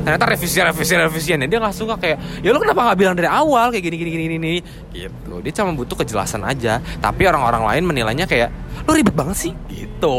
Ternyata 0.00 0.24
revisi 0.24 0.56
revisi 0.60 0.92
revisian 0.96 1.44
dia 1.44 1.58
nggak 1.60 1.76
suka 1.76 1.94
kayak 2.00 2.40
ya 2.40 2.50
lu 2.56 2.58
kenapa 2.58 2.90
nggak 2.90 2.98
bilang 2.98 3.14
dari 3.16 3.28
awal? 3.28 3.68
Kayak 3.68 3.84
gini 3.92 3.96
gini 4.00 4.10
gini 4.10 4.24
gini. 4.36 4.54
Gitu. 4.96 5.32
Dia 5.44 5.52
cuma 5.60 5.76
butuh 5.76 5.96
kejelasan 6.00 6.42
aja. 6.44 6.80
Tapi 6.80 7.22
orang-orang 7.28 7.62
lain 7.68 7.82
menilainya 7.84 8.24
kayak 8.24 8.48
lu 8.88 8.96
ribet 8.96 9.12
banget 9.12 9.36
sih. 9.36 9.52
Gitu. 9.68 10.18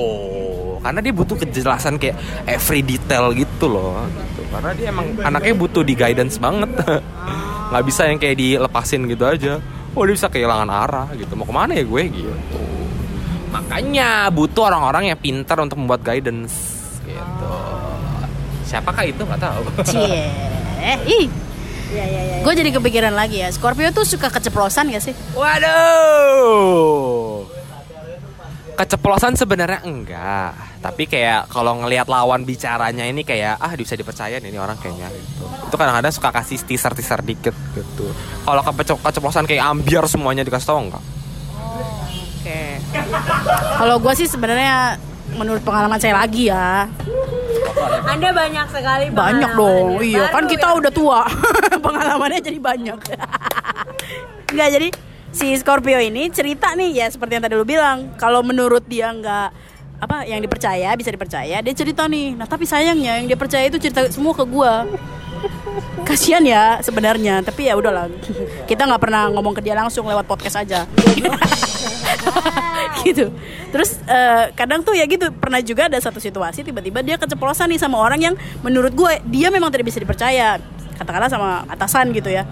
Karena 0.82 1.00
dia 1.02 1.13
butuh 1.13 1.36
kejelasan 1.38 1.98
kayak 1.98 2.17
every 2.46 2.86
detail 2.86 3.34
gitu 3.34 3.65
loh. 3.70 4.06
Gitu. 4.06 4.41
karena 4.52 4.72
dia 4.76 4.88
emang 4.91 5.08
anaknya 5.24 5.54
butuh 5.58 5.82
di 5.82 5.94
guidance 5.98 6.38
banget. 6.38 6.70
Nggak 7.72 7.84
bisa 7.88 8.02
yang 8.06 8.20
kayak 8.20 8.38
dilepasin 8.38 9.02
gitu 9.08 9.24
aja. 9.26 9.63
Oh 9.96 10.04
dia 10.04 10.13
bisa 10.15 10.28
kehilangan 10.30 10.70
arah 10.70 11.08
gitu. 11.17 11.34
Mau 11.34 11.48
ke 11.48 11.54
mana 11.56 11.72
ya 11.74 11.84
gue? 11.88 12.04
Gitu. 12.12 12.62
Makanya 13.52 14.32
butuh 14.32 14.72
orang-orang 14.72 15.12
yang 15.12 15.20
pintar 15.20 15.60
untuk 15.60 15.80
membuat 15.80 16.04
guidance. 16.04 16.54
Gitu 17.04 17.70
siapakah 18.71 19.03
itu 19.03 19.19
nggak 19.19 19.38
tahu 19.38 19.62
Cie. 19.88 20.31
Ih. 21.03 21.27
Gue 22.39 22.53
jadi 22.55 22.71
kepikiran 22.71 23.12
lagi 23.12 23.38
ya. 23.38 23.51
Scorpio 23.51 23.91
tuh 23.91 24.01
suka 24.01 24.29
keceplosan 24.29 24.89
gak 24.89 25.03
sih? 25.03 25.13
waduh 25.36 27.43
keceplosan 28.73 29.36
sebenarnya 29.36 29.84
enggak 29.84 30.55
tapi 30.81 31.05
kayak 31.05 31.45
kalau 31.45 31.77
ngelihat 31.77 32.10
lawan 32.10 32.41
bicaranya 32.41 33.05
ini 33.05 33.21
kayak 33.21 33.53
ah 33.55 33.69
bisa 33.75 33.93
dipercaya 33.93 34.41
nih 34.41 34.49
ini 34.49 34.57
orang 34.57 34.73
kayaknya 34.75 35.07
gitu 35.13 35.45
itu 35.45 35.75
kadang-kadang 35.77 36.10
suka 36.10 36.34
kasih 36.34 36.57
teaser 36.65 36.89
teaser 36.91 37.21
dikit 37.21 37.53
gitu 37.77 38.10
kalau 38.41 38.65
kepeco- 38.65 38.97
keceplosan 38.97 39.45
kayak 39.45 39.62
ambiar 39.67 40.10
semuanya 40.10 40.41
dikasih 40.41 40.65
tahu 40.65 40.79
enggak 40.81 41.03
Oke. 42.41 42.81
Kalau 43.77 44.01
gue 44.01 44.13
sih 44.17 44.25
sebenarnya 44.25 44.97
menurut 45.31 45.62
pengalaman 45.62 45.95
saya 45.95 46.17
lagi 46.17 46.49
ya. 46.49 46.89
Anda 48.05 48.29
banyak 48.36 48.67
sekali 48.69 49.05
Banyak 49.12 49.51
dong. 49.55 49.99
Iya, 50.01 50.27
Baru 50.27 50.36
kan 50.36 50.43
kita 50.49 50.67
ya. 50.67 50.75
udah 50.77 50.91
tua. 50.91 51.21
Pengalamannya 51.86 52.39
jadi 52.43 52.60
banyak. 52.60 52.99
Enggak 54.51 54.69
jadi 54.75 54.88
si 55.31 55.47
Scorpio 55.55 55.99
ini 55.99 56.27
cerita 56.27 56.75
nih 56.75 56.91
ya 57.03 57.07
seperti 57.07 57.39
yang 57.39 57.43
tadi 57.43 57.55
lu 57.55 57.65
bilang. 57.65 58.12
Kalau 58.19 58.43
menurut 58.43 58.84
dia 58.88 59.12
nggak 59.12 59.71
apa 60.01 60.25
yang 60.25 60.41
dipercaya 60.41 60.89
bisa 60.97 61.13
dipercaya 61.13 61.62
dia 61.62 61.73
cerita 61.77 62.10
nih 62.10 62.34
nah 62.34 62.49
tapi 62.49 62.65
sayangnya 62.65 63.21
yang 63.21 63.29
dia 63.29 63.38
percaya 63.38 63.69
itu 63.69 63.77
cerita 63.77 64.01
semua 64.10 64.34
ke 64.34 64.41
gua 64.49 64.89
kasihan 66.01 66.41
ya 66.41 66.81
sebenarnya 66.81 67.45
tapi 67.45 67.69
ya 67.69 67.77
udahlah 67.77 68.10
kita 68.65 68.89
nggak 68.89 68.97
pernah 68.97 69.29
ngomong 69.29 69.53
ke 69.53 69.62
dia 69.62 69.77
langsung 69.77 70.10
lewat 70.10 70.25
podcast 70.25 70.65
aja 70.65 70.89
gitu. 73.06 73.32
Terus 73.71 74.00
eh, 74.06 74.52
kadang 74.56 74.84
tuh 74.84 74.95
ya 74.95 75.06
gitu 75.08 75.32
pernah 75.32 75.60
juga 75.63 75.88
ada 75.88 75.97
satu 75.97 76.19
situasi 76.19 76.65
tiba-tiba 76.65 77.02
dia 77.06 77.15
keceplosan 77.15 77.71
nih 77.71 77.80
sama 77.80 78.00
orang 78.00 78.19
yang 78.32 78.36
menurut 78.62 78.91
gue 78.93 79.24
dia 79.30 79.50
memang 79.50 79.71
tidak 79.71 79.89
bisa 79.91 80.00
dipercaya. 80.02 80.60
Katakanlah 80.97 81.32
sama 81.32 81.50
atasan 81.71 82.13
gitu 82.13 82.30
ya. 82.30 82.45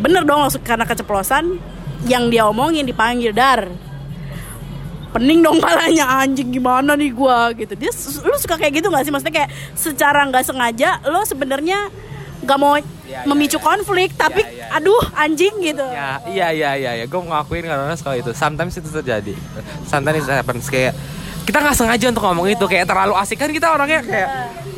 Bener 0.00 0.24
dong 0.24 0.46
karena 0.64 0.88
keceplosan 0.88 1.60
yang 2.04 2.28
dia 2.28 2.44
omongin 2.48 2.84
dipanggil 2.84 3.32
dar 3.32 3.68
pening 5.14 5.46
dong 5.46 5.62
palanya 5.62 6.26
anjing 6.26 6.50
gimana 6.50 6.98
nih 6.98 7.14
gua? 7.14 7.54
Gitu. 7.54 7.78
Dia 7.78 7.94
lu 8.26 8.34
suka 8.34 8.58
kayak 8.58 8.82
gitu 8.82 8.90
nggak 8.90 9.06
sih? 9.06 9.12
Maksudnya 9.14 9.34
kayak 9.34 9.50
secara 9.78 10.26
nggak 10.26 10.42
sengaja 10.42 10.98
lo 11.06 11.22
sebenarnya 11.22 11.86
nggak 12.44 12.58
mau 12.60 12.76
memicu 13.24 13.58
konflik 13.60 14.12
tapi 14.14 14.44
aduh 14.68 15.00
anjing 15.16 15.52
gitu. 15.60 15.84
Ya, 15.84 16.20
iya 16.28 16.48
iya 16.52 16.70
iya 16.76 16.90
iya. 17.02 17.04
Gue 17.08 17.20
ngakuin 17.20 17.64
karena 17.64 17.96
sekali 17.96 18.20
itu. 18.20 18.30
Sometimes 18.36 18.76
itu 18.76 18.88
terjadi. 18.88 19.34
Sometimes 19.88 20.24
it 20.24 20.34
happens. 20.34 20.68
Kayak 20.68 20.92
kita 21.44 21.60
nggak 21.60 21.76
sengaja 21.76 22.06
untuk 22.12 22.24
ngomong 22.24 22.46
itu. 22.48 22.64
Kayak 22.64 22.88
terlalu 22.88 23.14
asik. 23.16 23.40
Kan 23.40 23.52
kita 23.52 23.72
orangnya 23.72 24.00
kayak 24.04 24.28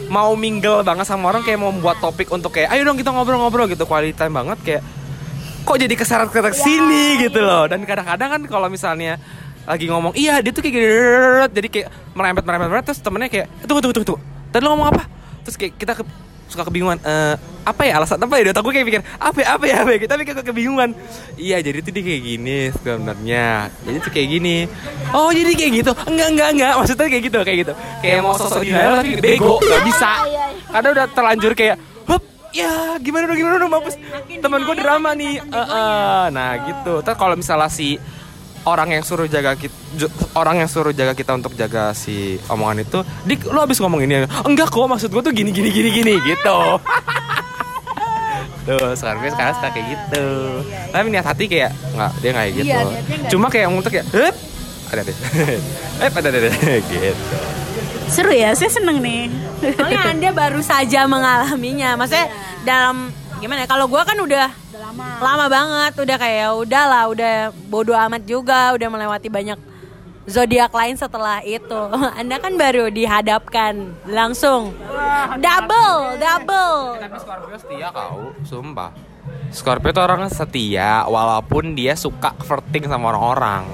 mau 0.07 0.35
mingle 0.39 0.87
banget 0.87 1.07
sama 1.07 1.35
orang 1.35 1.43
kayak 1.43 1.59
mau 1.59 1.75
membuat 1.75 1.99
topik 1.99 2.31
untuk 2.31 2.55
kayak 2.55 2.71
ayo 2.71 2.87
dong 2.87 2.99
kita 2.99 3.11
ngobrol-ngobrol 3.11 3.67
gitu. 3.67 3.83
Quality 3.83 4.15
time 4.15 4.35
banget 4.35 4.59
kayak 4.63 4.83
kok 5.67 5.77
jadi 5.83 5.95
keseret 5.99 6.31
ke 6.31 6.41
sini 6.55 7.19
gitu 7.27 7.43
loh. 7.43 7.67
Dan 7.67 7.83
kadang-kadang 7.83 8.29
kan 8.39 8.43
kalau 8.47 8.71
misalnya 8.71 9.19
lagi 9.67 9.91
ngomong 9.91 10.15
iya 10.15 10.39
dia 10.39 10.55
tuh 10.55 10.63
kayak 10.63 10.75
gini 10.79 10.87
jadi 11.51 11.67
kayak 11.67 11.89
merempet 12.15 12.47
merempet 12.47 12.71
merempet 12.71 12.87
terus 12.95 13.03
temennya 13.03 13.27
kayak 13.27 13.51
tunggu 13.67 13.83
tunggu 13.83 13.95
tunggu 13.99 14.09
tunggu. 14.15 14.23
Tadi 14.55 14.63
lo 14.63 14.69
ngomong 14.79 14.89
apa? 14.95 15.03
Terus 15.43 15.57
kayak 15.59 15.75
kita 15.75 15.93
ke- 15.99 16.26
suka 16.47 16.63
kebingungan 16.67 16.99
eh 17.03 17.35
apa 17.67 17.83
ya 17.83 17.99
alasan 17.99 18.23
apa 18.23 18.39
ya 18.39 18.55
dia 18.55 18.63
gue 18.63 18.73
kayak 18.79 18.87
pikir 18.87 19.03
apa 19.19 19.39
ya 19.43 19.47
apa 19.59 19.65
ya 19.67 19.77
apa 19.83 19.91
ya 19.91 19.99
kita 19.99 20.15
pikir 20.23 20.35
kebingungan. 20.47 20.95
Iya 21.35 21.59
jadi 21.67 21.83
tuh 21.83 21.91
dia 21.91 22.03
kayak 22.07 22.23
gini 22.23 22.59
sebenarnya. 22.71 23.47
Jadi 23.83 23.97
tuh 23.99 24.11
kayak 24.15 24.29
gini. 24.39 24.57
Oh 25.11 25.35
jadi 25.35 25.51
kayak 25.51 25.73
gitu? 25.83 25.93
Enggak 26.07 26.29
enggak 26.31 26.49
enggak. 26.55 26.73
Maksudnya 26.79 27.07
kayak 27.11 27.25
gitu 27.27 27.39
kayak 27.43 27.59
gitu. 27.67 27.73
Kayak 27.99 28.19
mau 28.23 28.35
sosok 28.39 28.63
denial 28.63 29.03
tapi 29.03 29.19
bego 29.19 29.59
nggak 29.59 29.83
bisa. 29.83 30.11
Karena 30.71 30.89
udah 30.95 31.07
terlanjur 31.11 31.53
kayak 31.59 31.77
Hup, 32.07 32.23
ya 32.55 32.71
gimana 33.03 33.27
dong 33.27 33.39
gimana 33.43 33.57
dong 33.59 33.73
mampus. 33.75 33.99
Teman 34.31 34.63
gue 34.63 34.77
drama 34.79 35.11
nih 35.19 35.43
Eh, 35.43 35.59
eh. 35.59 36.25
nah 36.31 36.51
gitu. 36.71 37.03
Terus 37.03 37.19
kalau 37.19 37.35
misalnya 37.35 37.67
si 37.67 37.99
orang 38.67 38.99
yang 38.99 39.03
suruh 39.07 39.31
jaga 39.31 39.55
kita 39.55 39.75
orang 40.35 40.61
yang 40.61 40.69
suruh 40.69 40.91
jaga 40.91 41.15
kita 41.15 41.39
untuk 41.39 41.55
jaga 41.55 41.95
si 41.95 42.37
omongan 42.51 42.83
itu 42.83 42.99
dik 43.25 43.47
lo 43.49 43.63
habis 43.63 43.79
ngomong 43.79 44.03
ini 44.03 44.27
enggak 44.43 44.69
kok 44.69 44.87
maksud 44.91 45.09
gue 45.09 45.23
tuh 45.23 45.33
gini 45.33 45.55
gini 45.55 45.71
gini 45.71 45.91
gini 45.91 46.15
gitu. 46.23 46.59
Tuh 48.67 48.99
sekarang 48.99 49.23
gue 49.23 49.31
sekarang 49.31 49.55
suka 49.63 49.69
kayak 49.71 49.87
gitu. 49.95 50.27
Tapi 50.91 51.07
niat 51.07 51.23
hati 51.23 51.47
kayak 51.47 51.71
nggak 51.95 52.11
dia 52.19 52.31
nggak 52.35 52.45
kayak 52.51 52.57
gitu. 52.59 52.67
Iya, 52.67 53.29
cuma 53.31 53.47
kayak 53.47 53.71
ngomong 53.71 53.83
tuh 53.87 53.93
kayak 53.95 54.07
"Hup, 54.11 54.35
ada 54.91 55.03
deh. 55.07 55.17
Eh 56.03 56.11
ada 56.11 56.29
ada 56.35 56.51
gitu. 56.91 57.37
Seru 58.11 58.35
ya 58.35 58.51
saya 58.59 58.67
seneng 58.67 58.99
nih. 58.99 59.31
Soalnya 59.71 60.11
Anda 60.11 60.31
baru 60.35 60.59
saja 60.67 61.07
mengalaminya. 61.07 61.95
Maksudnya 61.95 62.27
dalam 62.67 63.15
gimana 63.39 63.63
ya? 63.63 63.69
Kalau 63.71 63.87
gua 63.87 64.03
kan 64.03 64.19
udah 64.19 64.51
lama. 65.23 65.47
banget, 65.47 65.93
udah 65.97 66.17
kayak 66.19 66.51
udah 66.67 66.85
lah, 66.85 67.05
udah 67.09 67.35
bodoh 67.71 67.97
amat 67.97 68.23
juga, 68.27 68.75
udah 68.75 68.89
melewati 68.91 69.29
banyak 69.31 69.59
zodiak 70.27 70.75
lain 70.75 70.99
setelah 70.99 71.41
itu. 71.47 71.81
Anda 72.21 72.37
kan 72.43 72.59
baru 72.59 72.91
dihadapkan 72.91 73.95
langsung. 74.11 74.75
Double, 75.39 76.19
double. 76.19 77.01
tapi 77.01 77.17
Scorpio 77.23 77.57
setia 77.59 77.89
kau 77.91 78.35
sumpah 78.43 78.91
Scorpio 79.51 79.91
tuh 79.95 80.05
orang 80.05 80.27
setia 80.31 81.07
walaupun 81.07 81.75
dia 81.75 81.95
suka 81.99 82.35
flirting 82.43 82.87
sama 82.87 83.15
orang-orang 83.15 83.67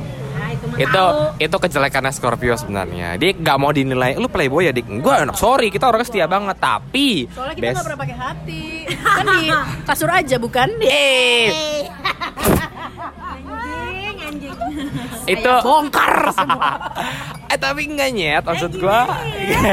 Itu 0.78 1.04
itu 1.38 1.56
kejelekannya 1.58 2.12
Scorpio 2.14 2.54
sebenarnya. 2.54 3.18
Dia 3.18 3.34
nggak 3.34 3.56
mau 3.58 3.74
dinilai 3.74 4.14
lu 4.14 4.30
playboy 4.30 4.70
ya 4.70 4.72
dik? 4.72 4.86
Gue 5.02 5.14
enak 5.14 5.34
sorry 5.34 5.68
kita 5.68 5.90
orangnya 5.90 6.06
setia 6.06 6.26
banget 6.30 6.56
tapi 6.58 7.26
soalnya 7.30 7.54
kita 7.58 7.68
nggak 7.74 7.86
pernah 7.86 8.00
pakai 8.00 8.16
hati. 8.16 8.64
Kan 9.02 9.26
di 9.26 9.46
kasur 9.82 10.10
aja 10.10 10.36
bukan? 10.38 10.68
Eh, 10.82 11.50
Anjing, 13.32 14.16
anjing. 14.22 14.54
itu 15.26 15.52
bongkar 15.62 16.30
semua. 16.34 16.72
Eh 17.52 17.60
tapi 17.60 17.84
enggak 17.84 18.16
nyet 18.16 18.40
maksud 18.48 18.80
gua. 18.80 19.04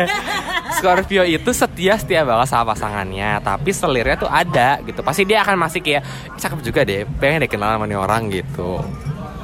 Scorpio 0.75 1.23
itu 1.23 1.47
setia 1.55 1.95
setia 1.95 2.27
banget 2.27 2.51
sama 2.51 2.75
pasangannya 2.75 3.39
tapi 3.39 3.71
selirnya 3.71 4.19
tuh 4.19 4.27
ada 4.27 4.83
gitu. 4.83 4.99
Pasti 4.99 5.23
dia 5.23 5.47
akan 5.47 5.55
masih 5.55 5.79
kayak 5.79 6.03
cakep 6.35 6.59
juga 6.59 6.83
deh 6.83 7.07
pengen 7.23 7.47
deh 7.47 7.47
kenal 7.47 7.71
sama 7.71 7.87
nih 7.87 7.95
orang 7.95 8.27
gitu 8.27 8.83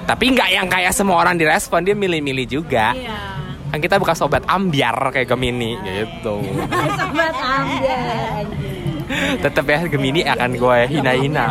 Tapi 0.06 0.26
nggak 0.32 0.50
yang 0.54 0.68
kayak 0.70 0.94
semua 0.94 1.18
orang 1.18 1.36
direspon 1.36 1.82
Dia 1.82 1.98
milih-milih 1.98 2.46
juga 2.46 2.94
Iya. 2.94 3.18
Kan 3.74 3.80
kita 3.82 3.98
bukan 3.98 4.16
sobat 4.16 4.46
ambiar 4.46 4.96
kayak 5.12 5.28
Gemini 5.28 5.76
gitu 5.82 6.40
Sobat 7.02 7.34
ambil. 7.36 8.46
Tetep 9.42 9.66
ya 9.66 9.80
Gemini 9.86 10.22
akan 10.24 10.52
gue 10.56 10.78
hina-hina 10.90 11.46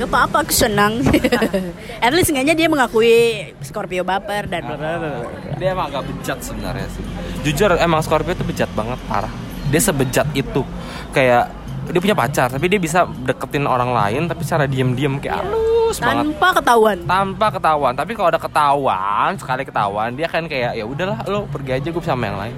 Gak 0.00 0.08
apa-apa, 0.08 0.48
aku 0.48 0.54
senang. 0.56 1.04
At 2.04 2.16
least 2.16 2.32
enggaknya 2.32 2.56
dia 2.56 2.72
mengakui 2.72 3.12
Scorpio 3.60 4.00
baper 4.00 4.48
dan 4.48 4.64
bla 4.64 4.80
bla 4.80 4.96
bla. 4.96 5.28
Dia 5.60 5.76
emang 5.76 5.92
agak 5.92 6.08
bejat 6.08 6.40
sebenarnya 6.40 6.88
sih. 6.88 7.04
Jujur 7.44 7.76
emang 7.76 8.00
Scorpio 8.00 8.32
tuh 8.32 8.48
bejat 8.48 8.72
banget 8.72 8.96
parah. 9.04 9.28
Dia 9.68 9.76
sebejat 9.76 10.32
itu. 10.32 10.64
Kayak 11.12 11.52
dia 11.90 12.00
punya 12.00 12.16
pacar 12.16 12.46
tapi 12.50 12.66
dia 12.70 12.80
bisa 12.80 13.06
deketin 13.26 13.66
orang 13.66 13.90
lain 13.90 14.30
tapi 14.30 14.42
secara 14.46 14.64
diem-diem 14.70 15.18
kayak 15.18 15.42
halus 15.42 15.98
banget. 15.98 16.30
tanpa 16.30 16.48
ketahuan. 16.62 16.98
tanpa 17.02 17.46
ketahuan. 17.50 17.92
Tapi 17.98 18.12
kalau 18.14 18.28
ada 18.30 18.40
ketahuan 18.40 19.30
sekali 19.36 19.62
ketahuan 19.66 20.10
dia 20.14 20.26
kan 20.30 20.46
kayak 20.46 20.78
ya 20.78 20.84
udahlah 20.86 21.18
lo 21.26 21.50
pergi 21.50 21.82
aja 21.82 21.88
gue 21.90 22.02
sama 22.02 22.30
yang 22.30 22.38
lain 22.38 22.56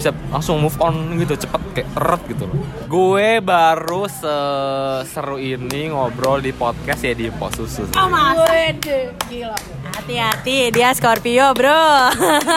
bisa 0.00 0.16
langsung 0.32 0.64
move 0.64 0.80
on 0.80 1.20
gitu 1.20 1.36
cepet 1.36 1.60
kayak 1.76 1.88
eret 1.92 2.22
gitu 2.32 2.44
loh 2.48 2.56
gue 2.90 3.38
baru 3.38 4.10
seseru 4.10 5.36
ini 5.38 5.94
ngobrol 5.94 6.42
di 6.42 6.50
podcast 6.50 7.06
ya 7.06 7.14
di 7.14 7.30
pos 7.30 7.54
susu. 7.54 7.86
Wede, 7.94 9.14
gila. 9.30 9.54
Hati-hati 9.94 10.74
dia 10.74 10.90
Scorpio 10.90 11.54
bro. 11.54 12.10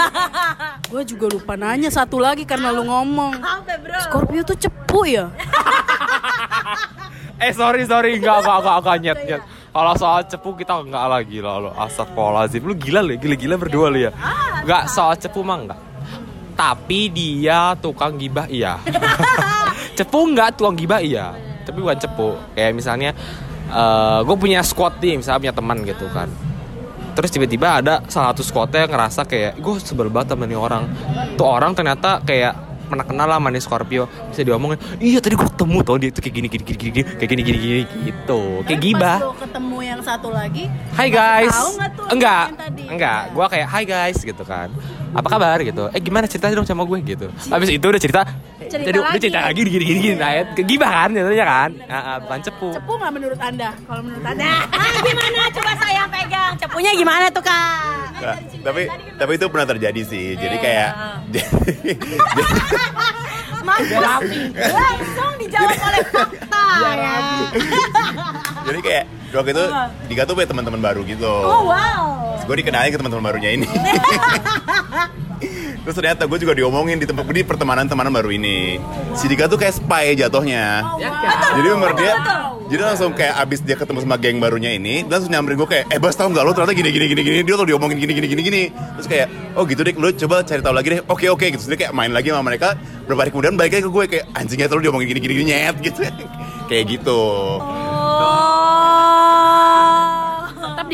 Gue 0.89 1.05
juga 1.05 1.29
lupa 1.29 1.53
nanya 1.53 1.93
satu 1.93 2.17
lagi 2.17 2.49
karena 2.49 2.73
lu 2.73 2.89
ngomong. 2.89 3.37
Apa 3.37 3.77
bro? 3.77 3.99
Scorpio 4.09 4.41
tuh 4.41 4.57
cepu 4.57 5.05
ya? 5.05 5.29
Eh 7.43 7.51
sorry 7.51 7.83
sorry 7.83 8.15
enggak 8.23 8.39
enggak 8.39 8.57
enggak 8.63 8.77
enggak 8.79 8.97
nyet 9.03 9.19
nyet. 9.27 9.41
Kalau 9.73 9.93
soal 9.99 10.21
cepu 10.23 10.49
kita 10.55 10.79
enggak 10.79 11.05
lagi 11.11 11.43
lah 11.43 11.59
lo 11.59 11.73
Astagfirullahaladzim 11.73 12.61
Lu 12.61 12.77
gila 12.77 13.01
lu 13.01 13.17
ya, 13.17 13.19
gila-gila 13.19 13.55
berdua 13.57 13.89
lu 13.89 14.05
ya 14.05 14.11
Enggak 14.61 14.85
soal 14.85 15.17
cepu 15.17 15.41
mah 15.41 15.57
enggak 15.65 15.79
Tapi 16.53 17.09
dia 17.09 17.73
tukang 17.81 18.15
gibah 18.17 18.45
iya. 18.47 18.77
Cepu 19.97 20.29
enggak 20.29 20.57
tukang 20.57 20.77
gibah 20.77 21.01
iya. 21.01 21.33
Tapi 21.63 21.79
bukan 21.79 21.95
cepu 21.95 22.35
Kayak 22.53 22.71
misalnya 22.75 23.11
eh 23.71 24.19
Gue 24.25 24.35
punya 24.35 24.59
squad 24.65 24.99
nih 24.99 25.17
Misalnya 25.21 25.39
punya 25.49 25.55
teman 25.55 25.77
gitu 25.85 26.05
kan. 26.11 26.29
Terus 27.13 27.29
tiba-tiba 27.29 27.77
ada 27.77 28.01
salah 28.09 28.33
satu 28.33 28.41
squadnya 28.41 28.89
yang 28.89 28.91
ngerasa 28.97 29.21
kayak 29.29 29.61
Gue 29.61 29.77
sebel 29.77 30.09
banget 30.09 30.33
nih 30.37 30.57
orang. 30.57 30.89
Tuh 31.37 31.45
orang 31.45 31.77
ternyata 31.77 32.21
kayak 32.25 32.72
pernah 32.93 33.05
kenal 33.05 33.25
lah 33.25 33.37
sama 33.37 33.49
nih 33.49 33.61
Scorpio. 33.61 34.03
Bisa 34.29 34.41
diomongin 34.41 34.77
Iya 34.97 35.17
tadi 35.17 35.33
gue 35.33 35.47
ketemu 35.49 35.77
tau 35.81 35.97
dia. 35.97 36.09
Tuh 36.09 36.21
kayak 36.21 36.35
gini 36.35 36.47
gini 36.47 36.63
gini 36.63 36.77
gini 36.79 37.01
Kayak 37.03 37.29
gini 37.29 37.41
gini 37.41 37.57
gini 37.57 37.81
gitu. 38.05 38.41
Kayak 38.63 38.79
gibah. 38.79 39.17
ketemu 39.35 39.77
yang 39.81 39.99
satu 39.99 40.29
lagi. 40.29 40.69
Hai 40.93 41.09
guys. 41.09 41.57
Enggak? 42.07 42.45
Enggak. 42.85 43.21
Gue 43.33 43.45
kayak 43.49 43.67
hai 43.67 43.83
guys 43.83 44.17
gitu 44.17 44.43
kan. 44.43 44.69
Apa 45.13 45.27
kabar? 45.29 45.57
gitu. 45.61 45.89
Eh 45.89 46.01
gimana? 46.01 46.25
Ceritanya 46.25 46.57
dong 46.57 46.65
sama 46.65 46.81
gue 46.83 46.97
gitu. 47.03 47.27
Habis 47.49 47.69
itu 47.69 47.85
udah 47.85 48.01
cerita 48.01 48.21
Cerita 48.63 48.89
jadi, 48.89 48.97
Udah 48.97 49.11
lagi. 49.11 49.19
cerita 49.21 49.39
lagi 49.43 49.59
gini 49.61 49.85
gini 49.85 49.99
gini 50.01 50.15
Nah, 50.15 50.31
Kegibah 50.55 50.89
kan 50.89 51.09
jatuhnya 51.11 51.45
kan. 51.45 51.69
Ah, 51.85 51.95
ah, 51.95 52.15
Bukan 52.17 52.39
cepu. 52.41 52.69
Cepu 52.73 52.91
nggak 52.95 53.11
menurut 53.11 53.39
anda? 53.39 53.69
Kalau 53.85 54.01
menurut 54.01 54.25
anda? 54.25 54.51
Ah, 54.71 54.93
gimana? 55.05 55.41
Coba 55.51 55.71
saya 55.77 56.03
pegang? 56.09 56.53
Cepunya 56.57 56.91
gimana 56.95 57.25
tuh 57.29 57.43
kak? 57.43 58.02
Nah, 58.13 58.35
tapi 58.61 58.81
tapi 59.17 59.31
itu 59.35 59.45
pernah 59.49 59.67
terjadi 59.67 60.01
sih. 60.05 60.37
Jadi 60.37 60.55
kayak 60.61 60.89
Mas 63.63 63.87
langsung 63.87 65.31
dijawab 65.39 65.71
oleh 65.71 66.03
fakta 66.11 66.63
ya. 66.83 67.15
jadi 68.67 68.79
kayak 68.83 69.03
waktu 69.31 69.51
itu 69.55 69.65
Dika 70.11 70.23
tuh 70.27 70.35
punya 70.35 70.49
teman-teman 70.51 70.81
baru 70.83 71.01
gitu. 71.07 71.31
Oh 71.31 71.71
wow. 71.71 72.35
Gue 72.43 72.59
dikenalin 72.59 72.91
ke 72.91 72.99
teman-teman 72.99 73.23
barunya 73.23 73.55
ini. 73.55 73.67
Terus 75.83 75.95
ternyata 75.99 76.23
gue 76.25 76.39
juga 76.39 76.55
diomongin 76.55 76.95
di 76.95 77.03
tempat 77.03 77.27
di 77.27 77.43
pertemanan 77.43 77.85
temanan 77.91 78.15
baru 78.15 78.31
ini. 78.31 78.79
Si 79.19 79.27
Dika 79.27 79.51
tuh 79.51 79.59
kayak 79.59 79.83
spy 79.83 80.15
jatuhnya. 80.15 80.79
Jadi 81.59 81.67
menurut 81.75 81.97
dia, 81.99 82.13
jadi 82.71 82.81
langsung 82.87 83.11
kayak 83.11 83.35
abis 83.43 83.59
dia 83.67 83.75
ketemu 83.75 83.99
sama 84.07 84.15
geng 84.15 84.39
barunya 84.39 84.71
ini, 84.71 85.03
dia 85.03 85.13
langsung 85.19 85.31
nyamperin 85.35 85.59
gue 85.59 85.69
kayak, 85.69 85.85
eh 85.91 85.99
bas 85.99 86.15
tau 86.15 86.31
nggak 86.31 86.43
lo 86.43 86.51
ternyata 86.55 86.73
gini 86.73 86.89
gini 86.89 87.05
gini 87.11 87.21
gini, 87.21 87.39
dia 87.43 87.55
tuh 87.59 87.67
diomongin 87.67 87.99
gini 87.99 88.13
gini 88.15 88.27
gini 88.31 88.41
gini. 88.41 88.63
Terus 88.71 89.07
kayak, 89.11 89.27
oh 89.59 89.67
gitu 89.67 89.83
deh, 89.83 89.93
lo 89.99 90.07
coba 90.15 90.35
cari 90.47 90.61
tahu 90.63 90.73
lagi 90.73 90.87
deh. 90.95 91.01
Oke 91.11 91.27
oke 91.27 91.45
gitu. 91.51 91.59
Terus 91.59 91.71
dia 91.75 91.79
kayak 91.87 91.93
main 91.93 92.15
lagi 92.15 92.31
sama 92.31 92.47
mereka. 92.47 92.79
Beberapa 93.03 93.27
hari 93.27 93.31
kemudian 93.35 93.53
balik 93.59 93.71
lagi 93.75 93.83
ke 93.83 93.91
gue 93.91 94.03
kayak 94.07 94.25
anjingnya 94.31 94.71
tuh 94.71 94.79
lo 94.79 94.81
diomongin 94.87 95.11
gini 95.11 95.19
gini 95.19 95.33
gini 95.35 95.45
nyet 95.51 95.75
gitu. 95.83 95.99
kayak 96.71 96.83
gitu. 96.87 97.21
Oh. 97.59 98.63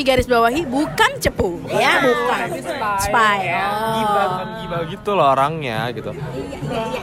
Garis 0.01 0.25
bawahi 0.25 0.63
bukan 0.63 1.12
cepu, 1.17 1.49
ya 1.67 1.99
bukan. 1.99 2.47
Spy. 2.99 3.38
Gibah 3.41 4.15
Oh. 4.19 4.29
bukan 4.29 4.47
gibah 4.59 4.81
gitu 4.85 5.09
loh 5.13 5.27
orangnya 5.29 5.89
gitu 5.89 6.12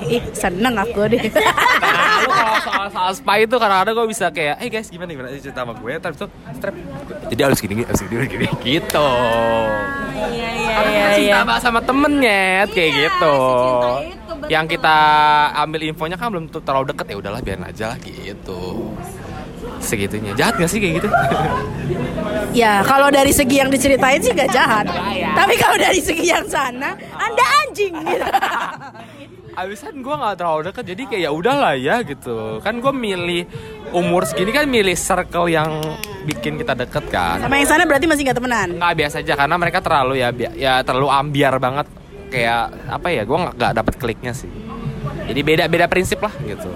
Ih, 0.07 0.23
seneng 0.33 0.75
aku 0.75 1.09
deh. 1.09 1.23
Nah, 1.27 2.23
lu 2.23 2.31
kalau 2.37 2.57
soal 2.61 2.87
soal 2.89 3.13
spy 3.13 3.39
itu 3.43 3.57
kadang-kadang 3.57 3.95
gue 3.95 4.07
bisa 4.09 4.27
kayak, 4.29 4.57
hey 4.57 4.69
guys 4.69 4.87
gimana 4.87 5.11
gimana 5.11 5.29
cerita 5.33 5.63
sama 5.63 5.75
gue, 5.75 5.93
terus 5.95 6.17
itu 6.17 6.27
strap. 6.53 6.75
Jadi 7.27 7.41
harus 7.43 7.59
gini, 7.59 7.83
harus 7.83 8.01
gini, 8.01 8.15
harus 8.17 8.29
gini, 8.29 8.47
gitu. 8.63 9.11
Iya 10.17 10.49
iya 10.53 10.69
Karena 10.69 10.91
iya 10.91 11.03
kita 11.03 11.11
iya. 11.11 11.17
cinta 11.19 11.41
banget 11.45 11.63
sama 11.63 11.81
temennya, 11.81 12.45
kayak 12.69 12.87
Iya, 12.87 12.99
gitu. 13.03 13.37
Yang 14.47 14.67
kita 14.73 14.97
ambil 15.59 15.81
infonya 15.83 16.15
kan 16.15 16.29
belum 16.31 16.45
tuh 16.47 16.63
terlalu 16.63 16.93
deket 16.93 17.07
ya 17.09 17.17
udahlah 17.19 17.41
biarin 17.41 17.65
aja 17.65 17.85
lah 17.91 17.99
gitu. 17.99 18.95
Segitunya 19.79 20.33
jahat 20.35 20.57
gak 20.57 20.71
sih 20.71 20.79
kayak 20.79 20.95
gitu? 21.03 21.09
Ya, 22.57 22.81
kalau 22.89 23.13
dari 23.13 23.37
segi 23.37 23.61
yang 23.61 23.69
diceritain 23.69 24.17
sih 24.25 24.33
gak 24.33 24.49
jahat. 24.49 24.89
Tapi 25.37 25.55
kalau 25.61 25.77
dari 25.77 26.01
segi 26.01 26.33
yang 26.33 26.49
sana, 26.49 26.97
Anda 27.13 27.45
anjing 27.69 27.93
gitu. 28.01 28.25
Abisan 29.61 30.01
gue 30.01 30.15
nggak 30.17 30.37
terlalu 30.41 30.69
deket 30.69 30.85
jadi 30.85 31.03
kayak 31.05 31.23
ya 31.29 31.31
udahlah 31.37 31.75
ya 31.77 32.01
gitu. 32.01 32.61
Kan 32.65 32.81
gue 32.81 32.93
milih 32.97 33.45
umur 33.93 34.25
segini 34.25 34.57
kan 34.57 34.65
milih 34.69 34.97
circle 34.97 35.53
yang 35.53 35.69
bikin 36.25 36.57
kita 36.57 36.73
deket 36.77 37.05
kan. 37.13 37.45
Sama 37.45 37.61
yang 37.61 37.69
sana 37.69 37.85
berarti 37.85 38.09
masih 38.09 38.25
gak 38.25 38.37
temenan. 38.41 38.69
nggak 38.81 38.95
biasa 39.05 39.17
aja 39.21 39.35
karena 39.37 39.57
mereka 39.61 39.79
terlalu 39.85 40.15
ya 40.21 40.29
ya 40.57 40.81
terlalu 40.81 41.09
ambiar 41.13 41.57
banget 41.61 41.89
kayak 42.29 42.63
apa 42.89 43.09
ya 43.13 43.23
gue 43.25 43.37
nggak 43.37 43.55
nggak 43.57 43.73
dapet 43.81 43.95
kliknya 43.97 44.33
sih 44.35 44.51
jadi 45.27 45.41
beda 45.41 45.65
beda 45.71 45.87
prinsip 45.89 46.21
lah 46.21 46.33
gitu 46.43 46.69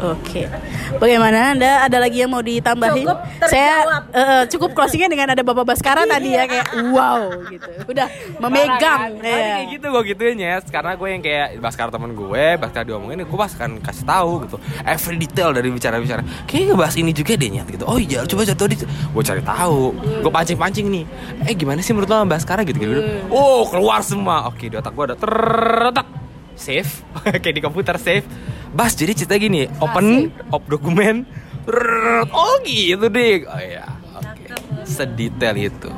Oke. 0.00 0.48
Bagaimana? 0.96 1.52
Anda 1.52 1.84
ada 1.84 1.98
lagi 2.00 2.22
yang 2.22 2.30
mau 2.32 2.40
ditambahin? 2.40 3.04
Cukup 3.04 3.18
terjawab. 3.42 3.50
Saya 3.50 3.76
eh, 4.14 4.42
cukup 4.48 4.70
closingnya 4.72 5.08
dengan 5.12 5.32
ada 5.34 5.42
Bapak 5.44 5.64
Baskara 5.64 6.08
tadi 6.08 6.32
ya 6.36 6.44
kayak 6.48 6.68
wow 6.92 7.28
gitu. 7.48 7.70
Udah 7.88 8.08
memegang. 8.40 9.20
Tadi 9.20 9.28
ya. 9.28 9.56
kayak 9.60 9.68
gitu 9.76 9.86
gue 9.90 10.02
gituin 10.14 10.38
ya 10.40 10.54
karena 10.64 10.92
gue 10.96 11.08
yang 11.08 11.22
kayak 11.22 11.46
Baskar 11.60 11.88
temen 11.92 12.10
gue 12.16 12.44
Baskar 12.56 12.82
diomongin 12.86 13.24
gue 13.24 13.38
pas 13.38 13.52
akan 13.52 13.70
kasih 13.84 14.04
tahu 14.06 14.30
gitu. 14.46 14.56
Every 14.84 15.16
detail 15.20 15.50
dari 15.52 15.68
bicara 15.68 15.96
bicara 16.00 16.22
kayaknya 16.48 16.74
ngebahas 16.74 16.94
ini 16.96 17.10
juga 17.12 17.32
deh 17.36 17.48
nyat 17.50 17.68
gitu. 17.68 17.84
Oh 17.84 17.98
iya 18.00 18.24
coba 18.24 18.42
cari 18.48 18.58
tahu 18.58 18.68
di 18.72 18.76
gue 18.86 19.24
cari 19.24 19.42
tahu. 19.44 19.80
Gue 20.24 20.32
pancing 20.32 20.58
pancing 20.58 20.86
nih. 20.88 21.04
Eh 21.48 21.54
gimana 21.56 21.80
sih 21.84 21.92
menurut 21.92 22.08
lo 22.08 22.16
sama 22.22 22.28
Baskara 22.36 22.62
gitu 22.64 22.78
gitu 22.80 23.02
oh 23.32 23.68
keluar 23.68 24.00
semua. 24.00 24.48
Oke 24.48 24.68
di 24.68 24.76
otak 24.76 24.92
gue 24.94 25.04
ada 25.12 25.16
tertak 25.16 26.20
save 26.60 26.90
kayak 27.42 27.54
di 27.56 27.62
komputer 27.64 27.96
save 27.96 28.26
Bas 28.70 28.94
jadi 28.94 29.12
cerita 29.18 29.34
gini, 29.34 29.66
open 29.82 30.30
iya. 30.30 30.54
op 30.54 30.62
dokumen. 30.70 31.26
Rrr, 31.66 32.26
oh 32.30 32.54
gitu 32.64 33.06
deh. 33.10 33.44
Oh 33.46 33.60
ya. 33.60 33.84
Okay. 34.20 34.46
Sedetail 34.86 35.56
itu. 35.58 35.90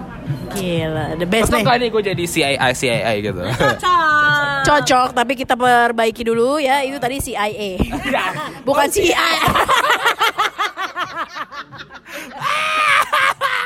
Gila, 0.53 1.17
the 1.17 1.27
best 1.27 1.49
Cocok 1.49 1.81
nih. 1.81 1.89
gue 1.89 2.03
jadi 2.13 2.25
CIA, 2.29 2.69
CIA 2.77 3.13
gitu. 3.25 3.41
Cocok. 3.63 4.63
Cocok, 4.63 5.09
tapi 5.17 5.33
kita 5.35 5.57
perbaiki 5.57 6.23
dulu 6.25 6.61
ya. 6.61 6.85
Itu 6.85 7.01
tadi 7.01 7.19
CIA. 7.21 7.49
Iya. 7.81 8.25
Bukan 8.69 8.87
CIA. 8.93 9.17
Oh, 9.17 9.17
iya. 9.17 9.41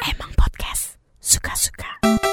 Emang 0.14 0.30
podcast 0.34 0.98
suka-suka. 1.18 2.25